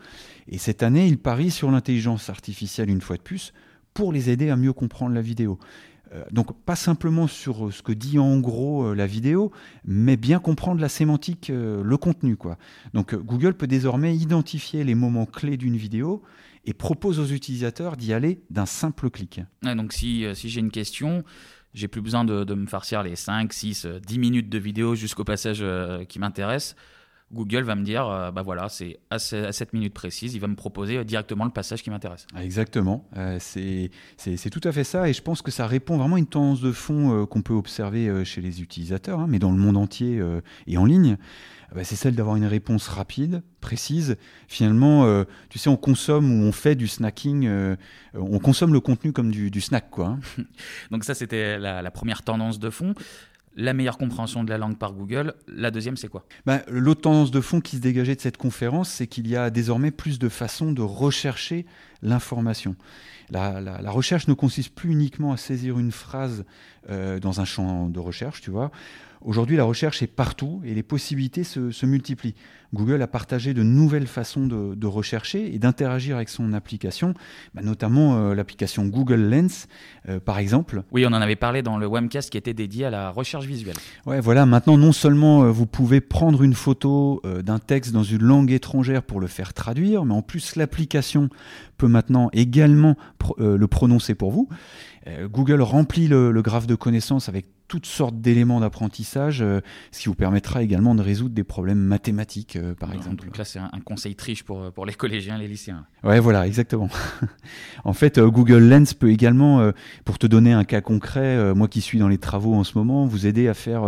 Et 0.48 0.58
cette 0.58 0.82
année, 0.82 1.06
il 1.06 1.18
parie 1.18 1.50
sur 1.50 1.70
l'intelligence 1.70 2.30
artificielle 2.30 2.90
une 2.90 3.00
fois 3.00 3.16
de 3.16 3.22
plus 3.22 3.52
pour 3.94 4.12
les 4.12 4.30
aider 4.30 4.50
à 4.50 4.56
mieux 4.56 4.72
comprendre 4.72 5.14
la 5.14 5.22
vidéo. 5.22 5.58
Donc 6.30 6.58
pas 6.64 6.76
simplement 6.76 7.26
sur 7.26 7.72
ce 7.72 7.82
que 7.82 7.92
dit 7.92 8.18
en 8.18 8.38
gros 8.38 8.94
la 8.94 9.06
vidéo, 9.06 9.52
mais 9.84 10.16
bien 10.16 10.38
comprendre 10.38 10.80
la 10.80 10.88
sémantique, 10.88 11.50
le 11.50 11.96
contenu. 11.96 12.36
Quoi. 12.36 12.56
Donc 12.94 13.14
Google 13.14 13.54
peut 13.54 13.66
désormais 13.66 14.16
identifier 14.16 14.84
les 14.84 14.94
moments 14.94 15.26
clés 15.26 15.56
d'une 15.56 15.76
vidéo 15.76 16.22
et 16.64 16.74
propose 16.74 17.20
aux 17.20 17.26
utilisateurs 17.26 17.96
d'y 17.96 18.12
aller 18.12 18.42
d'un 18.50 18.66
simple 18.66 19.10
clic. 19.10 19.40
donc 19.62 19.92
si, 19.92 20.24
si 20.34 20.48
j'ai 20.48 20.60
une 20.60 20.70
question, 20.70 21.24
j'ai 21.74 21.88
plus 21.88 22.00
besoin 22.00 22.24
de, 22.24 22.54
me 22.54 22.66
farcir 22.66 23.02
les 23.02 23.16
5, 23.16 23.52
6, 23.52 23.86
10 24.04 24.18
minutes 24.18 24.48
de 24.48 24.58
vidéo 24.58 24.94
jusqu'au 24.94 25.24
passage 25.24 25.58
euh, 25.60 26.04
qui 26.04 26.18
m'intéresse. 26.18 26.74
Google 27.32 27.62
va 27.62 27.74
me 27.74 27.84
dire, 27.84 28.06
euh, 28.06 28.30
bah 28.30 28.42
voilà, 28.42 28.68
c'est 28.68 28.98
à, 29.10 29.18
cette 29.18 29.72
minute 29.72 29.92
précise, 29.92 30.34
il 30.34 30.40
va 30.40 30.48
me 30.48 30.54
proposer 30.54 30.98
euh, 30.98 31.04
directement 31.04 31.44
le 31.44 31.50
passage 31.50 31.82
qui 31.82 31.90
m'intéresse. 31.90 32.26
Ah, 32.34 32.44
exactement, 32.44 33.08
c'est 33.38 33.90
tout 34.50 34.60
à 34.64 34.72
fait 34.72 34.84
ça, 34.84 35.08
et 35.08 35.12
je 35.12 35.22
pense 35.22 35.42
que 35.42 35.50
ça 35.50 35.66
répond 35.66 35.98
vraiment 35.98 36.16
à 36.16 36.18
une 36.18 36.26
tendance 36.26 36.60
de 36.60 36.72
fond 36.72 37.26
qu'on 37.26 37.42
peut 37.42 37.54
observer 37.54 38.24
chez 38.24 38.40
les 38.40 38.62
utilisateurs, 38.62 39.20
hein, 39.20 39.26
mais 39.28 39.38
dans 39.38 39.52
le 39.52 39.58
monde 39.58 39.76
entier 39.76 40.22
et 40.66 40.78
en 40.78 40.84
ligne. 40.84 41.16
Ah 41.70 41.74
bah, 41.74 41.84
c'est 41.84 41.96
celle 41.96 42.14
d'avoir 42.14 42.36
une 42.36 42.46
réponse 42.46 42.88
rapide, 42.88 43.42
précise. 43.60 44.16
Finalement, 44.46 45.04
euh, 45.04 45.24
tu 45.50 45.58
sais, 45.58 45.68
on 45.68 45.76
consomme 45.76 46.32
ou 46.32 46.44
on 46.44 46.52
fait 46.52 46.74
du 46.74 46.88
snacking, 46.88 47.46
euh, 47.46 47.76
on 48.14 48.38
consomme 48.38 48.72
le 48.72 48.80
contenu 48.80 49.12
comme 49.12 49.30
du, 49.30 49.60
snack, 49.60 49.90
quoi. 49.90 50.06
Hein. 50.06 50.20
Donc 50.90 51.04
ça, 51.04 51.12
c'était 51.12 51.58
la, 51.58 51.90
première 51.90 52.22
tendance 52.22 52.58
de 52.58 52.70
fond 52.70 52.94
la 53.58 53.74
meilleure 53.74 53.98
compréhension 53.98 54.44
de 54.44 54.50
la 54.50 54.56
langue 54.56 54.78
par 54.78 54.92
Google. 54.92 55.34
La 55.48 55.72
deuxième, 55.72 55.96
c'est 55.96 56.08
quoi? 56.08 56.24
Bah, 56.46 56.62
L'autre 56.68 57.02
tendance 57.02 57.32
de 57.32 57.40
fond 57.40 57.60
qui 57.60 57.76
se 57.76 57.80
dégageait 57.80 58.14
de 58.14 58.20
cette 58.20 58.36
conférence, 58.36 58.88
c'est 58.88 59.08
qu'il 59.08 59.26
y 59.26 59.36
a 59.36 59.50
désormais 59.50 59.90
plus 59.90 60.20
de 60.20 60.28
façons 60.28 60.70
de 60.70 60.80
rechercher 60.80 61.66
l'information. 62.02 62.76
La, 63.30 63.90
recherche 63.90 64.28
ne 64.28 64.34
consiste 64.34 64.74
plus 64.74 64.90
uniquement 64.90 65.32
à 65.32 65.36
saisir 65.36 65.78
une 65.78 65.92
phrase 65.92 66.44
euh, 66.88 67.20
dans 67.20 67.40
un 67.40 67.44
champ 67.44 67.88
de 67.88 68.00
recherche, 68.00 68.40
tu 68.40 68.50
vois. 68.50 68.70
Aujourd'hui, 69.20 69.56
la 69.56 69.64
recherche 69.64 70.00
est 70.02 70.06
partout 70.06 70.60
et 70.64 70.74
les 70.74 70.84
possibilités 70.84 71.42
se, 71.42 71.86
multiplient. 71.86 72.34
Google 72.72 73.02
a 73.02 73.06
partagé 73.06 73.54
de 73.54 73.62
nouvelles 73.62 74.06
façons 74.06 74.46
de, 74.46 74.86
rechercher 74.86 75.54
et 75.54 75.58
d'interagir 75.58 76.16
avec 76.16 76.28
son 76.28 76.52
application, 76.52 77.14
bah, 77.54 77.62
notamment 77.62 78.16
euh, 78.16 78.34
l'application 78.34 78.86
Google 78.86 79.20
Lens, 79.20 79.66
euh, 80.08 80.20
par 80.20 80.38
exemple. 80.38 80.82
Oui, 80.92 81.04
on 81.04 81.08
en 81.08 81.20
avait 81.20 81.36
parlé 81.36 81.62
dans 81.62 81.78
le 81.78 81.86
webcast 81.86 82.30
qui 82.30 82.38
était 82.38 82.54
dédié 82.54 82.84
à 82.84 82.90
la 82.90 83.10
recherche 83.10 83.46
visuelle. 83.46 83.76
Ouais, 84.06 84.20
voilà. 84.20 84.46
Maintenant, 84.46 84.78
non 84.78 84.92
seulement 84.92 85.42
euh, 85.42 85.50
vous 85.50 85.66
pouvez 85.66 86.00
prendre 86.00 86.42
une 86.42 86.54
photo 86.54 87.20
d'un 87.44 87.58
texte 87.58 87.92
dans 87.92 88.02
une 88.02 88.22
langue 88.22 88.52
étrangère 88.52 89.02
pour 89.02 89.20
le 89.20 89.26
faire 89.26 89.52
traduire, 89.52 90.04
mais 90.04 90.14
en 90.14 90.22
plus 90.22 90.56
l'application 90.56 91.28
peut 91.76 91.87
maintenant 91.88 92.30
également 92.32 92.96
le 93.38 93.66
prononcer 93.66 94.14
pour 94.14 94.30
vous. 94.30 94.48
Google 95.24 95.62
remplit 95.62 96.08
le, 96.08 96.30
le 96.30 96.42
graphe 96.42 96.66
de 96.66 96.74
connaissances 96.74 97.28
avec 97.28 97.46
toutes 97.68 97.86
sortes 97.86 98.20
d'éléments 98.20 98.60
d'apprentissage, 98.60 99.42
euh, 99.42 99.60
ce 99.92 100.00
qui 100.00 100.08
vous 100.08 100.14
permettra 100.14 100.62
également 100.62 100.94
de 100.94 101.02
résoudre 101.02 101.34
des 101.34 101.44
problèmes 101.44 101.78
mathématiques, 101.78 102.56
euh, 102.56 102.74
par 102.74 102.94
exemple. 102.94 103.26
Donc 103.26 103.36
là, 103.36 103.44
c'est 103.44 103.58
un, 103.58 103.68
conseil 103.84 104.16
triche 104.16 104.42
pour, 104.42 104.72
pour 104.72 104.86
les 104.86 104.94
collégiens, 104.94 105.38
les 105.38 105.46
lycéens. 105.46 105.84
Ouais, 106.02 106.18
voilà, 106.18 106.46
exactement. 106.46 106.88
en 107.84 107.92
fait, 107.92 108.18
euh, 108.18 108.28
Google 108.28 108.68
Lens 108.68 108.94
peut 108.94 109.10
également, 109.10 109.72
pour 110.04 110.18
te 110.18 110.26
donner 110.26 110.52
un 110.52 110.64
cas 110.64 110.80
concret, 110.80 111.54
moi 111.54 111.68
qui 111.68 111.80
suis 111.80 111.98
dans 111.98 112.08
les 112.08 112.18
travaux 112.18 112.54
en 112.54 112.64
ce 112.64 112.78
moment, 112.78 113.04
vous 113.06 113.26
aider 113.26 113.48
à 113.48 113.54
faire 113.54 113.82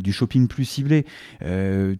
du 0.00 0.12
shopping 0.12 0.48
plus 0.48 0.64
ciblé. 0.64 1.06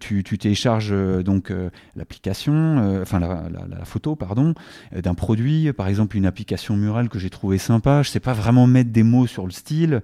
tu, 0.01 0.23
tu 0.25 0.39
télécharges 0.39 0.95
donc 1.25 1.53
l'application, 1.97 3.01
enfin 3.01 3.19
la, 3.19 3.49
la, 3.49 3.85
photo, 3.85 4.17
pardon, 4.17 4.55
d'un 4.93 5.15
produit, 5.15 5.73
par 5.73 5.89
exemple 5.89 6.17
une 6.17 6.27
application 6.27 6.77
murale 6.77 7.09
que 7.09 7.19
j'ai 7.19 7.31
trouvé 7.31 7.59
sympa. 7.59 8.03
Je 8.03 8.11
sais 8.11 8.21
pas 8.21 8.35
vraiment 8.35 8.67
mettre 8.67 8.91
des 8.91 9.03
mots 9.03 9.27
sur 9.27 9.47
le 9.47 9.53
style. 9.53 10.03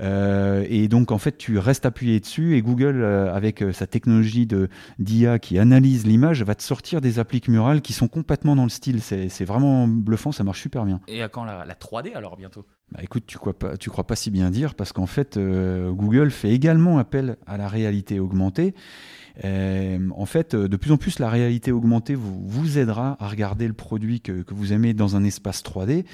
Euh, 0.00 0.41
et 0.68 0.88
donc, 0.88 1.10
en 1.10 1.18
fait, 1.18 1.36
tu 1.36 1.58
restes 1.58 1.86
appuyé 1.86 2.20
dessus 2.20 2.56
et 2.56 2.62
Google, 2.62 3.02
euh, 3.02 3.34
avec 3.34 3.62
euh, 3.62 3.72
sa 3.72 3.86
technologie 3.86 4.46
de 4.46 4.68
d'IA 4.98 5.38
qui 5.38 5.58
analyse 5.58 6.06
l'image, 6.06 6.42
va 6.42 6.54
te 6.54 6.62
sortir 6.62 7.00
des 7.00 7.18
appliques 7.18 7.48
murales 7.48 7.82
qui 7.82 7.92
sont 7.92 8.08
complètement 8.08 8.56
dans 8.56 8.64
le 8.64 8.70
style. 8.70 9.00
C'est 9.02 9.44
vraiment 9.44 9.86
bluffant, 9.88 10.32
ça 10.32 10.44
marche 10.44 10.60
super 10.60 10.84
bien. 10.84 11.00
Et 11.08 11.22
à 11.22 11.28
quand 11.28 11.44
la, 11.44 11.64
3D 11.74 12.14
alors 12.14 12.36
bientôt? 12.36 12.64
Bah, 12.92 13.00
écoute, 13.02 13.24
tu 13.26 13.38
crois 13.38 13.58
pas, 13.58 13.76
crois 13.76 14.06
pas 14.06 14.16
si 14.16 14.30
bien 14.30 14.50
dire 14.50 14.74
parce 14.74 14.92
qu'en 14.92 15.06
fait, 15.06 15.38
Google 15.38 16.30
fait 16.30 16.50
également 16.50 16.98
appel 16.98 17.36
à 17.46 17.56
la 17.56 17.68
réalité 17.68 18.20
augmentée. 18.20 18.74
en 19.44 20.26
fait, 20.26 20.54
de 20.54 20.76
plus 20.76 20.92
en 20.92 20.96
plus, 20.96 21.18
la 21.18 21.30
réalité 21.30 21.72
augmentée 21.72 22.14
vous, 22.14 22.78
aidera 22.78 23.16
à 23.20 23.28
regarder 23.28 23.66
le 23.66 23.74
produit 23.74 24.20
que, 24.20 24.44
vous 24.48 24.72
aimez 24.72 24.94
dans 24.94 25.16
un 25.16 25.24
espace 25.24 25.62
3D. 25.62 26.04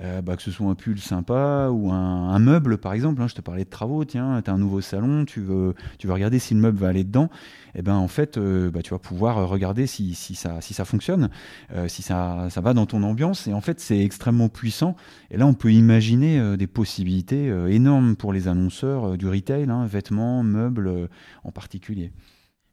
Euh, 0.00 0.22
bah, 0.22 0.36
que 0.36 0.42
ce 0.42 0.52
soit 0.52 0.68
un 0.68 0.76
pull 0.76 1.00
sympa 1.00 1.70
ou 1.72 1.90
un, 1.90 2.38
meuble 2.38 2.78
par 2.78 2.92
exemple. 2.92 3.20
Hein, 3.20 3.26
je 3.26 3.34
te 3.34 3.40
parlais 3.40 3.64
de 3.64 3.70
travaux, 3.70 4.04
tiens, 4.04 4.40
tu 4.44 4.50
as 4.50 4.54
un 4.54 4.58
nouveau 4.58 4.80
salon, 4.80 5.24
tu 5.24 5.40
veux, 5.40 5.74
regarder 6.06 6.38
si 6.38 6.54
le 6.54 6.60
meuble 6.60 6.78
va 6.78 6.88
aller 6.88 7.02
dedans. 7.02 7.30
Et 7.74 7.80
eh 7.80 7.82
ben 7.82 7.94
en 7.94 8.08
fait, 8.08 8.38
euh, 8.38 8.70
bah, 8.70 8.80
tu 8.82 8.90
vas 8.90 8.98
pouvoir 8.98 9.48
regarder 9.48 9.86
si, 9.86 10.14
ça, 10.14 10.84
fonctionne, 10.84 11.30
euh, 11.74 11.88
si 11.88 12.02
ça 12.02 12.48
va 12.56 12.74
dans 12.74 12.86
ton 12.86 13.02
ambiance. 13.02 13.48
Et 13.48 13.52
en 13.52 13.60
fait, 13.60 13.80
c'est 13.80 13.98
extrêmement 13.98 14.48
puissant. 14.48 14.94
Et 15.30 15.36
là, 15.36 15.46
on 15.46 15.54
peut 15.54 15.72
imaginer 15.72 16.17
des 16.20 16.66
possibilités 16.66 17.46
énormes 17.68 18.16
pour 18.16 18.32
les 18.32 18.48
annonceurs 18.48 19.16
du 19.16 19.26
retail, 19.28 19.68
hein, 19.70 19.86
vêtements, 19.86 20.42
meubles 20.42 21.08
en 21.44 21.52
particulier. 21.52 22.12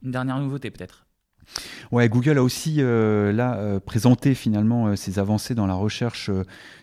Une 0.03 0.11
dernière 0.11 0.39
nouveauté 0.39 0.71
peut-être? 0.71 1.04
Ouais, 1.91 2.09
Google 2.09 2.37
a 2.37 2.43
aussi 2.43 2.77
euh, 2.79 3.31
là 3.31 3.57
euh, 3.57 3.79
présenté 3.79 4.33
finalement 4.33 4.87
euh, 4.87 4.95
ses 4.95 5.19
avancées 5.19 5.55
dans 5.55 5.67
la 5.67 5.73
recherche 5.73 6.29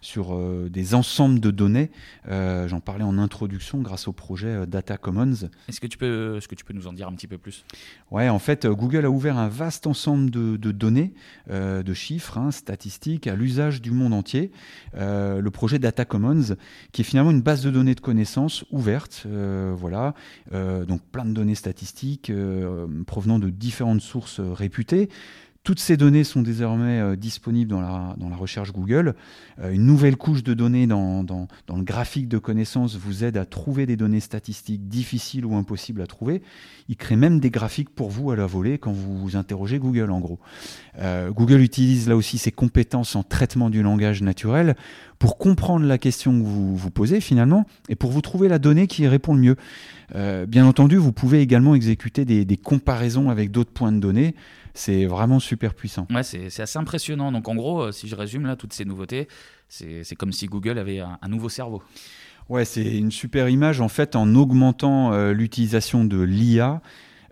sur 0.01 0.39
des 0.69 0.95
ensembles 0.95 1.41
de 1.41 1.51
données. 1.51 1.91
J'en 2.29 2.81
parlais 2.81 3.05
en 3.05 3.19
introduction 3.19 3.81
grâce 3.81 4.09
au 4.09 4.13
projet 4.13 4.67
Data 4.67 4.97
Commons. 4.97 5.49
Est-ce 5.69 5.81
que 5.81 5.87
tu 5.87 5.99
peux, 5.99 6.41
ce 6.41 6.49
que 6.49 6.55
tu 6.55 6.65
peux 6.65 6.75
nous 6.75 6.87
en 6.87 6.93
dire 6.93 7.09
un 7.09 7.13
petit 7.13 7.27
peu 7.27 7.39
plus? 7.39 7.65
Ouais, 8.11 8.29
en 8.29 8.39
fait, 8.39 8.67
Google 8.67 9.05
a 9.05 9.11
ouvert 9.11 9.39
un 9.39 9.49
vaste 9.49 9.87
ensemble 9.87 10.31
de, 10.31 10.57
données, 10.73 11.15
de 11.51 11.95
chiffres, 11.95 12.39
hein, 12.39 12.51
statistiques 12.51 13.27
à 13.27 13.35
l'usage 13.35 13.81
du 13.81 13.91
monde 13.91 14.13
entier. 14.13 14.51
le 14.95 15.49
projet 15.51 15.79
Data 15.79 16.05
Commons, 16.05 16.57
qui 16.93 17.03
est 17.03 17.05
finalement 17.05 17.31
une 17.31 17.43
base 17.43 17.63
de 17.63 17.71
données 17.71 17.95
de 17.95 18.01
connaissances 18.01 18.65
ouverte, 18.71 19.27
voilà, 19.75 20.15
donc 20.53 21.03
plein 21.13 21.25
de 21.25 21.33
données 21.33 21.55
statistiques 21.55 22.33
provenant 23.07 23.39
de 23.39 23.51
différentes 23.51 24.03
sources 24.03 24.41
réputés. 24.53 25.09
Toutes 25.65 25.79
ces 25.79 25.97
données 25.97 26.25
sont 26.25 26.43
désormais 26.43 26.99
euh, 26.99 27.15
disponibles 27.15 27.71
dans 27.71 27.81
la, 27.81 28.37
recherche 28.37 28.73
Google. 28.73 29.15
Euh, 29.61 29.71
une 29.71 29.87
nouvelle 29.87 30.17
couche 30.17 30.43
de 30.43 30.55
données 30.55 30.89
dans, 30.89 31.25
le 31.69 31.83
graphique 31.85 32.27
de 32.27 32.39
connaissances 32.39 32.97
vous 32.97 33.23
aide 33.23 33.37
à 33.37 33.45
trouver 33.45 33.87
des 33.87 33.95
données 33.97 34.19
statistiques 34.19 34.89
difficiles 34.89 35.47
ou 35.47 35.55
impossibles 35.55 36.03
à 36.03 36.09
trouver. 36.09 36.43
Il 36.89 36.97
crée 36.97 37.15
même 37.15 37.39
des 37.39 37.51
graphiques 37.51 37.91
pour 37.91 38.11
vous 38.11 38.33
à 38.33 38.37
la 38.37 38.47
volée 38.47 38.79
quand 38.79 38.91
vous 38.91 39.37
interrogez 39.37 39.79
Google 39.79 40.11
en 40.11 40.19
gros. 40.19 40.41
Euh, 40.99 41.31
Google 41.31 41.61
utilise 41.61 42.09
là 42.09 42.17
aussi 42.17 42.39
ses 42.39 42.51
compétences 42.51 43.15
en 43.15 43.23
traitement 43.23 43.71
du 43.71 43.85
langage 43.85 44.21
naturel 44.21 44.75
pour 45.21 45.39
comprendre 45.39 45.87
la 45.87 45.97
question 45.97 46.33
que 46.33 46.45
vous 46.45 46.77
vous 46.77 46.91
posez 46.91 47.21
finalement 47.21 47.67
et 47.89 47.95
pour 47.95 48.11
vous 48.11 48.21
trouver 48.21 48.49
la 48.49 48.59
donnée 48.59 48.89
qui 48.89 49.07
répond 49.07 49.33
le 49.33 49.41
mieux. 49.41 49.57
bien 50.49 50.67
entendu, 50.67 50.97
vous 50.97 51.13
pouvez 51.13 51.41
également 51.41 51.77
exécuter 51.77 52.25
des 52.25 52.57
comparaisons 52.57 53.31
avec 53.31 53.53
d'autres 53.53 53.71
points 53.71 53.93
de 53.93 54.01
données 54.01 54.35
c'est 54.75 55.07
vraiment 55.07 55.39
super 55.39 55.75
puissant. 55.75 56.07
Ouais, 56.11 56.23
c'est 56.23 56.61
assez 56.61 56.79
impressionnant. 56.79 57.33
Donc 57.33 57.49
en 57.49 57.55
gros, 57.55 57.83
euh, 57.83 57.93
si 57.93 58.09
je 58.09 58.17
résume 58.17 58.47
là 58.47 58.57
toutes 58.57 58.73
ces 58.73 58.85
nouveautés, 58.85 59.29
c'est 59.69 60.17
comme 60.17 60.33
si 60.33 60.47
Google 60.47 60.79
avait 60.79 61.01
un, 61.01 61.19
nouveau 61.29 61.49
cerveau. 61.49 61.83
Ouais, 62.49 62.65
c'est 62.65 62.99
une 62.99 63.11
super 63.11 63.49
image 63.49 63.81
en 63.81 63.89
fait 63.89 64.17
en 64.17 64.35
augmentant 64.35 65.13
euh, 65.13 65.33
l'utilisation 65.33 66.05
de 66.05 66.21
l'IA. 66.21 66.83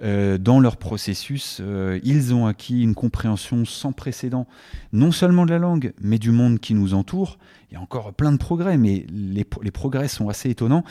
Euh, 0.02 0.38
dans 0.38 0.60
leur 0.60 0.76
processus, 0.76 1.60
ils 2.02 2.34
ont 2.34 2.46
acquis 2.46 2.82
une 2.82 2.94
compréhension 2.94 3.64
sans 3.64 3.92
précédent, 3.92 4.46
non 4.92 5.12
seulement 5.12 5.44
de 5.44 5.50
la 5.50 5.58
langue, 5.58 5.92
mais 6.00 6.18
du 6.18 6.30
monde 6.30 6.58
qui 6.58 6.74
nous 6.74 6.94
entoure. 6.94 7.38
Il 7.70 7.74
y 7.74 7.76
a 7.76 7.80
encore 7.80 8.12
plein 8.12 8.32
de 8.32 8.38
progrès, 8.38 8.76
mais 8.76 9.06
les, 9.12 9.46
les 9.62 9.70
progrès 9.70 10.08
sont 10.08 10.28
assez 10.28 10.50
étonnants. 10.50 10.84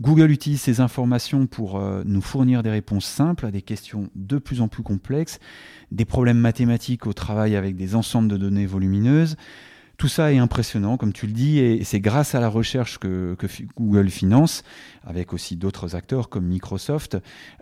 Google 0.00 0.30
utilise 0.30 0.60
ces 0.60 0.80
informations 0.80 1.46
pour 1.46 1.80
nous 2.04 2.20
fournir 2.20 2.64
des 2.64 2.70
réponses 2.70 3.04
simples 3.04 3.46
à 3.46 3.52
des 3.52 3.62
questions 3.62 4.08
de 4.16 4.38
plus 4.38 4.60
en 4.60 4.66
plus 4.66 4.82
complexes 4.82 5.38
des 5.94 6.04
problèmes 6.04 6.38
mathématiques 6.38 7.06
au 7.06 7.12
travail 7.12 7.56
avec 7.56 7.76
des 7.76 7.94
ensembles 7.94 8.28
de 8.28 8.36
données 8.36 8.66
volumineuses. 8.66 9.36
Tout 9.96 10.08
ça 10.08 10.32
est 10.32 10.38
impressionnant, 10.38 10.96
comme 10.96 11.12
tu 11.12 11.26
le 11.26 11.32
dis, 11.32 11.58
et 11.58 11.84
c'est 11.84 12.00
grâce 12.00 12.34
à 12.34 12.40
la 12.40 12.48
recherche 12.48 12.98
que, 12.98 13.36
Google 13.76 14.10
finance, 14.10 14.64
avec 15.04 15.32
aussi 15.32 15.56
d'autres 15.56 15.94
acteurs 15.94 16.28
comme 16.28 16.46
Microsoft, 16.46 17.16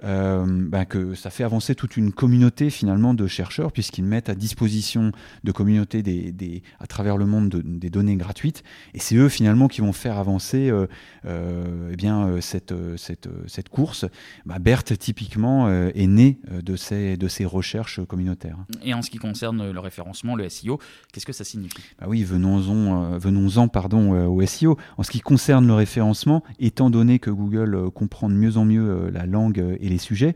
euh, 0.04 0.44
ben 0.46 0.84
que 0.84 1.14
ça 1.14 1.30
fait 1.30 1.44
avancer 1.44 1.74
toute 1.74 1.96
une 1.96 2.12
communauté 2.12 2.70
finalement 2.70 3.14
de 3.14 3.26
chercheurs, 3.26 3.72
puisqu'ils 3.72 4.04
mettent 4.04 4.28
à 4.28 4.34
disposition 4.34 5.12
de 5.44 5.52
communautés 5.52 6.02
des, 6.02 6.62
à 6.80 6.86
travers 6.86 7.16
le 7.16 7.26
monde 7.26 7.62
des 7.64 7.90
données 7.90 8.16
gratuites, 8.16 8.62
et 8.94 8.98
c'est 8.98 9.16
eux 9.16 9.28
finalement 9.28 9.68
qui 9.68 9.80
vont 9.80 9.92
faire 9.92 10.18
avancer 10.18 10.70
euh, 10.70 10.86
euh, 11.26 11.90
eh 11.92 11.96
bien, 11.96 12.40
cette, 12.40 12.74
cette, 12.96 13.28
cette 13.46 13.68
course. 13.68 14.06
Bah, 14.46 14.58
Berthe, 14.58 14.98
typiquement, 14.98 15.68
est 15.70 16.06
né 16.06 16.38
de 16.50 16.76
ces, 16.76 17.16
de 17.16 17.28
ces 17.28 17.44
recherches 17.44 18.04
communautaires. 18.06 18.58
Et 18.82 18.94
en 18.94 19.02
ce 19.02 19.10
qui 19.10 19.18
concerne 19.18 19.70
le 19.70 19.80
référencement, 19.80 20.34
le 20.34 20.48
SEO, 20.48 20.78
qu'est-ce 21.12 21.26
que 21.26 21.32
ça 21.32 21.44
signifie? 21.44 21.82
Bah 21.98 22.06
oui, 22.08 22.21
venons-en, 22.24 23.12
euh, 23.14 23.18
venons 23.18 23.68
pardon, 23.68 24.14
euh, 24.14 24.26
au 24.26 24.44
SEO. 24.46 24.76
En 24.96 25.02
ce 25.02 25.10
qui 25.10 25.20
concerne 25.20 25.66
le 25.66 25.74
référencement, 25.74 26.42
étant 26.58 26.90
donné 26.90 27.18
que 27.18 27.30
Google 27.30 27.74
euh, 27.74 27.90
comprend 27.90 28.28
de 28.28 28.34
mieux 28.34 28.56
en 28.56 28.64
mieux 28.64 29.10
la 29.10 29.26
langue 29.26 29.76
et 29.80 29.88
les 29.88 29.98
sujets, 29.98 30.34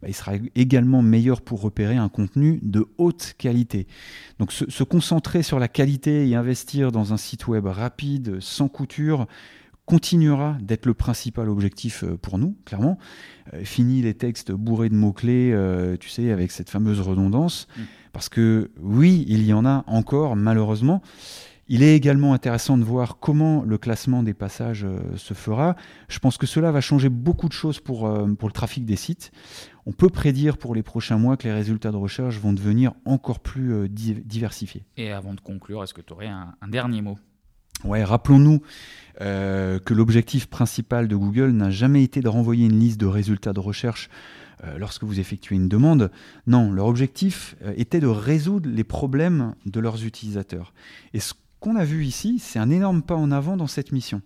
bah, 0.00 0.08
il 0.08 0.14
sera 0.14 0.32
également 0.54 1.02
meilleur 1.02 1.40
pour 1.40 1.60
repérer 1.60 1.96
un 1.96 2.08
contenu 2.08 2.58
de 2.62 2.86
haute 2.98 3.34
qualité. 3.38 3.86
Donc 4.38 4.52
se, 4.52 4.84
concentrer 4.84 5.42
sur 5.42 5.58
la 5.58 5.68
qualité 5.68 6.28
et 6.28 6.34
investir 6.34 6.92
dans 6.92 7.12
un 7.12 7.16
site 7.16 7.46
web 7.46 7.66
rapide, 7.66 8.40
sans 8.40 8.68
couture, 8.68 9.26
continuera 9.84 10.56
d'être 10.60 10.86
le 10.86 10.94
principal 10.94 11.48
objectif 11.48 12.04
pour 12.22 12.38
nous, 12.38 12.56
clairement. 12.64 12.98
fini 13.64 14.00
les 14.02 14.14
textes 14.14 14.52
bourrés 14.52 14.88
de 14.88 14.94
mots-clés, 14.94 15.56
tu 16.00 16.08
sais, 16.08 16.30
avec 16.30 16.50
cette 16.50 16.70
fameuse 16.70 17.00
redondance. 17.00 17.66
Mm. 17.76 17.82
Parce 18.12 18.28
que 18.28 18.70
oui, 18.80 19.24
il 19.28 19.44
y 19.44 19.52
en 19.52 19.64
a 19.64 19.84
encore, 19.86 20.36
malheureusement. 20.36 21.02
Il 21.68 21.82
est 21.82 21.96
également 21.96 22.34
intéressant 22.34 22.76
de 22.76 22.82
voir 22.82 23.18
comment 23.18 23.62
le 23.62 23.78
classement 23.78 24.22
des 24.22 24.34
passages 24.34 24.84
euh, 24.84 24.98
se 25.16 25.32
fera. 25.32 25.76
Je 26.08 26.18
pense 26.18 26.36
que 26.36 26.46
cela 26.46 26.72
va 26.72 26.80
changer 26.80 27.08
beaucoup 27.08 27.48
de 27.48 27.54
choses 27.54 27.80
pour, 27.80 28.06
euh, 28.06 28.26
pour 28.34 28.48
le 28.48 28.52
trafic 28.52 28.84
des 28.84 28.96
sites. 28.96 29.30
On 29.86 29.92
peut 29.92 30.10
prédire 30.10 30.58
pour 30.58 30.74
les 30.74 30.82
prochains 30.82 31.16
mois 31.16 31.36
que 31.36 31.44
les 31.44 31.54
résultats 31.54 31.90
de 31.90 31.96
recherche 31.96 32.38
vont 32.38 32.52
devenir 32.52 32.92
encore 33.04 33.40
plus 33.40 33.72
euh, 33.72 33.88
diversifiés. 33.88 34.84
Et 34.96 35.12
avant 35.12 35.34
de 35.34 35.40
conclure, 35.40 35.82
est-ce 35.82 35.94
que 35.94 36.02
tu 36.02 36.12
aurais 36.12 36.26
un, 36.26 36.52
dernier 36.68 37.00
mot? 37.00 37.16
Ouais, 37.84 38.04
rappelons-nous 38.04 38.60
que 39.18 39.94
l'objectif 39.94 40.46
principal 40.46 41.08
de 41.08 41.16
Google 41.16 41.50
n'a 41.50 41.70
jamais 41.70 42.02
été 42.02 42.20
de 42.20 42.28
renvoyer 42.28 42.66
une 42.66 42.78
liste 42.78 43.00
de 43.00 43.06
résultats 43.06 43.52
de 43.52 43.60
recherche 43.60 44.08
lorsque 44.78 45.04
vous 45.04 45.20
effectuez 45.20 45.56
une 45.56 45.68
demande. 45.68 46.10
Non, 46.46 46.70
leur 46.70 46.86
objectif 46.86 47.56
euh, 47.62 47.72
était 47.76 48.00
de 48.00 48.06
résoudre 48.06 48.68
les 48.70 48.84
problèmes 48.84 49.54
de 49.66 49.80
leurs 49.80 50.04
utilisateurs. 50.04 50.72
Et 51.14 51.20
ce 51.20 51.34
qu'on 51.60 51.76
a 51.76 51.84
vu 51.84 52.04
ici, 52.04 52.38
c'est 52.38 52.58
un 52.58 52.70
énorme 52.70 53.02
pas 53.02 53.16
en 53.16 53.30
avant 53.30 53.56
dans 53.56 53.66
cette 53.66 53.92
mission. 53.92 54.22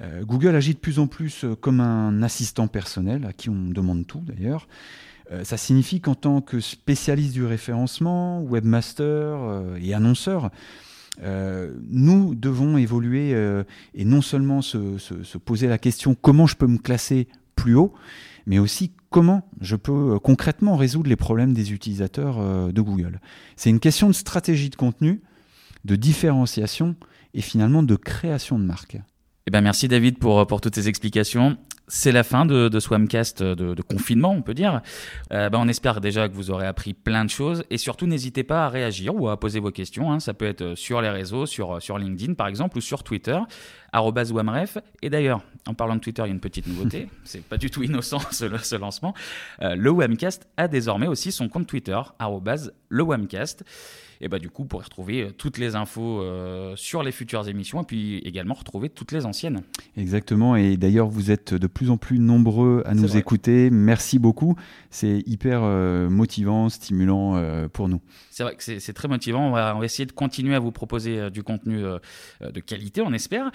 Euh, 0.00 0.24
Google 0.24 0.54
agit 0.56 0.74
de 0.74 0.78
plus 0.78 0.98
en 0.98 1.06
plus 1.06 1.44
comme 1.60 1.80
un 1.80 2.22
assistant 2.22 2.66
personnel, 2.68 3.24
à 3.26 3.32
qui 3.32 3.50
on 3.50 3.68
demande 3.68 4.06
tout 4.06 4.20
d'ailleurs. 4.20 4.68
ça 5.44 5.56
signifie 5.56 6.00
qu'en 6.00 6.14
tant 6.14 6.40
que 6.42 6.60
spécialiste 6.60 7.32
du 7.32 7.44
référencement, 7.44 8.42
webmaster 8.42 9.38
et 9.80 9.94
annonceur, 9.94 10.50
nous 11.20 12.34
devons 12.34 12.76
évoluer 12.76 13.32
et 13.94 14.04
non 14.04 14.20
seulement 14.20 14.60
se, 14.60 15.38
poser 15.38 15.68
la 15.68 15.78
question 15.78 16.14
comment 16.14 16.46
je 16.46 16.56
peux 16.56 16.66
me 16.66 16.78
classer 16.78 17.28
plus 17.56 17.74
haut, 17.74 17.94
mais 18.46 18.58
aussi 18.58 18.92
comment 19.10 19.48
je 19.60 19.76
peux 19.76 20.14
euh, 20.14 20.18
concrètement 20.18 20.76
résoudre 20.76 21.08
les 21.08 21.16
problèmes 21.16 21.52
des 21.52 21.72
utilisateurs 21.72 22.38
euh, 22.38 22.72
de 22.72 22.80
Google. 22.80 23.20
C'est 23.56 23.70
une 23.70 23.80
question 23.80 24.08
de 24.08 24.12
stratégie 24.12 24.70
de 24.70 24.76
contenu, 24.76 25.22
de 25.84 25.96
différenciation 25.96 26.96
et 27.34 27.40
finalement 27.40 27.82
de 27.82 27.96
création 27.96 28.58
de 28.58 28.64
marque. 28.64 28.98
Eh 29.46 29.50
ben 29.50 29.60
merci 29.60 29.88
David 29.88 30.18
pour, 30.18 30.46
pour 30.46 30.60
toutes 30.60 30.74
ces 30.74 30.88
explications. 30.88 31.56
C'est 31.94 32.10
la 32.10 32.22
fin 32.22 32.46
de, 32.46 32.70
de 32.70 32.80
Swamcast 32.80 33.42
de, 33.42 33.74
de, 33.74 33.82
confinement, 33.82 34.32
on 34.32 34.40
peut 34.40 34.54
dire. 34.54 34.80
Euh, 35.30 35.50
ben 35.50 35.58
on 35.60 35.68
espère 35.68 36.00
déjà 36.00 36.26
que 36.26 36.32
vous 36.32 36.50
aurez 36.50 36.66
appris 36.66 36.94
plein 36.94 37.22
de 37.22 37.28
choses 37.28 37.64
et 37.68 37.76
surtout 37.76 38.06
n'hésitez 38.06 38.44
pas 38.44 38.64
à 38.64 38.70
réagir 38.70 39.14
ou 39.14 39.28
à 39.28 39.38
poser 39.38 39.60
vos 39.60 39.70
questions. 39.70 40.10
Hein. 40.10 40.18
Ça 40.18 40.32
peut 40.32 40.46
être 40.46 40.74
sur 40.74 41.02
les 41.02 41.10
réseaux, 41.10 41.44
sur, 41.44 41.82
sur 41.82 41.98
LinkedIn 41.98 42.32
par 42.32 42.46
exemple 42.46 42.78
ou 42.78 42.80
sur 42.80 43.02
Twitter, 43.02 43.38
@wamref. 43.92 44.78
Et 45.02 45.10
d'ailleurs, 45.10 45.42
en 45.66 45.74
parlant 45.74 45.96
de 45.96 46.00
Twitter, 46.00 46.22
il 46.22 46.28
y 46.28 46.30
a 46.30 46.32
une 46.32 46.40
petite 46.40 46.66
nouveauté. 46.66 47.08
C'est 47.24 47.44
pas 47.44 47.58
du 47.58 47.68
tout 47.68 47.82
innocent 47.82 48.20
ce, 48.30 48.48
ce 48.56 48.76
lancement. 48.76 49.12
Euh, 49.60 49.76
le 49.76 49.90
Wamcast 49.90 50.48
a 50.56 50.68
désormais 50.68 51.08
aussi 51.08 51.30
son 51.30 51.50
compte 51.50 51.66
Twitter 51.66 52.00
le 52.88 53.02
Wamcast. 53.02 53.64
Et 54.22 54.28
bah, 54.28 54.38
du 54.38 54.50
coup, 54.50 54.64
pour 54.64 54.84
retrouver 54.84 55.22
euh, 55.22 55.32
toutes 55.36 55.58
les 55.58 55.74
infos 55.74 56.20
euh, 56.20 56.76
sur 56.76 57.02
les 57.02 57.10
futures 57.10 57.48
émissions 57.48 57.82
et 57.82 57.84
puis 57.84 58.18
également 58.18 58.54
retrouver 58.54 58.88
toutes 58.88 59.10
les 59.10 59.26
anciennes. 59.26 59.62
Exactement. 59.96 60.54
Et 60.54 60.76
d'ailleurs, 60.76 61.08
vous 61.08 61.32
êtes 61.32 61.54
de 61.54 61.66
plus 61.66 61.90
en 61.90 61.96
plus 61.96 62.20
nombreux 62.20 62.84
à 62.86 62.94
nous 62.94 63.16
écouter. 63.16 63.68
Merci 63.70 64.20
beaucoup. 64.20 64.54
C'est 64.90 65.24
hyper 65.26 65.62
euh, 65.64 66.08
motivant, 66.08 66.68
stimulant 66.68 67.42
pour 67.72 67.88
nous. 67.88 68.00
C'est 68.30 68.44
vrai 68.44 68.54
que 68.54 68.62
c'est 68.62 68.92
très 68.92 69.08
motivant. 69.08 69.48
On 69.48 69.50
va, 69.50 69.74
on 69.74 69.80
va, 69.80 69.84
essayer 69.84 70.06
de 70.06 70.12
continuer 70.12 70.54
à 70.54 70.60
vous 70.60 70.70
proposer 70.70 71.28
du 71.30 71.42
contenu 71.42 71.82
de 71.82 72.60
qualité, 72.60 73.00
on 73.02 73.12
espère. 73.12 73.50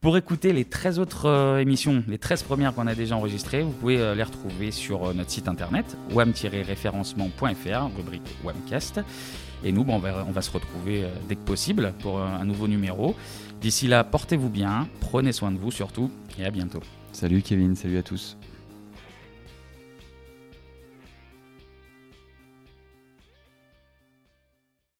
Pour 0.00 0.16
écouter 0.16 0.52
les 0.52 0.64
13 0.64 1.00
autres 1.00 1.58
émissions, 1.60 2.04
les 2.06 2.18
13 2.18 2.44
premières 2.44 2.74
qu'on 2.74 2.86
a 2.86 2.94
déjà 2.94 3.16
enregistrées, 3.16 3.62
vous 3.62 3.72
pouvez 3.72 4.14
les 4.14 4.22
retrouver 4.22 4.70
sur 4.70 5.12
notre 5.14 5.30
site 5.30 5.48
internet 5.48 5.96
wam-référencement.fr, 6.12 7.96
rubrique 7.96 8.36
Wamcast. 8.44 9.00
Et 9.64 9.72
nous, 9.72 9.84
bon, 9.84 9.94
on, 9.94 10.32
va, 10.32 10.42
se 10.42 10.50
retrouver 10.50 11.04
euh, 11.04 11.08
dès 11.28 11.36
que 11.36 11.44
possible 11.44 11.92
pour 12.00 12.20
un 12.20 12.44
nouveau 12.44 12.68
numéro. 12.68 13.14
D'ici 13.60 13.86
là, 13.86 14.02
portez-vous 14.02 14.48
bien, 14.48 14.88
prenez 15.00 15.32
soin 15.32 15.52
de 15.52 15.58
vous 15.58 15.70
surtout, 15.70 16.10
et 16.38 16.44
à 16.44 16.50
bientôt. 16.50 16.80
Salut 17.12 17.42
Kevin, 17.42 17.76
salut 17.76 17.98
à 17.98 18.02
tous. 18.02 18.36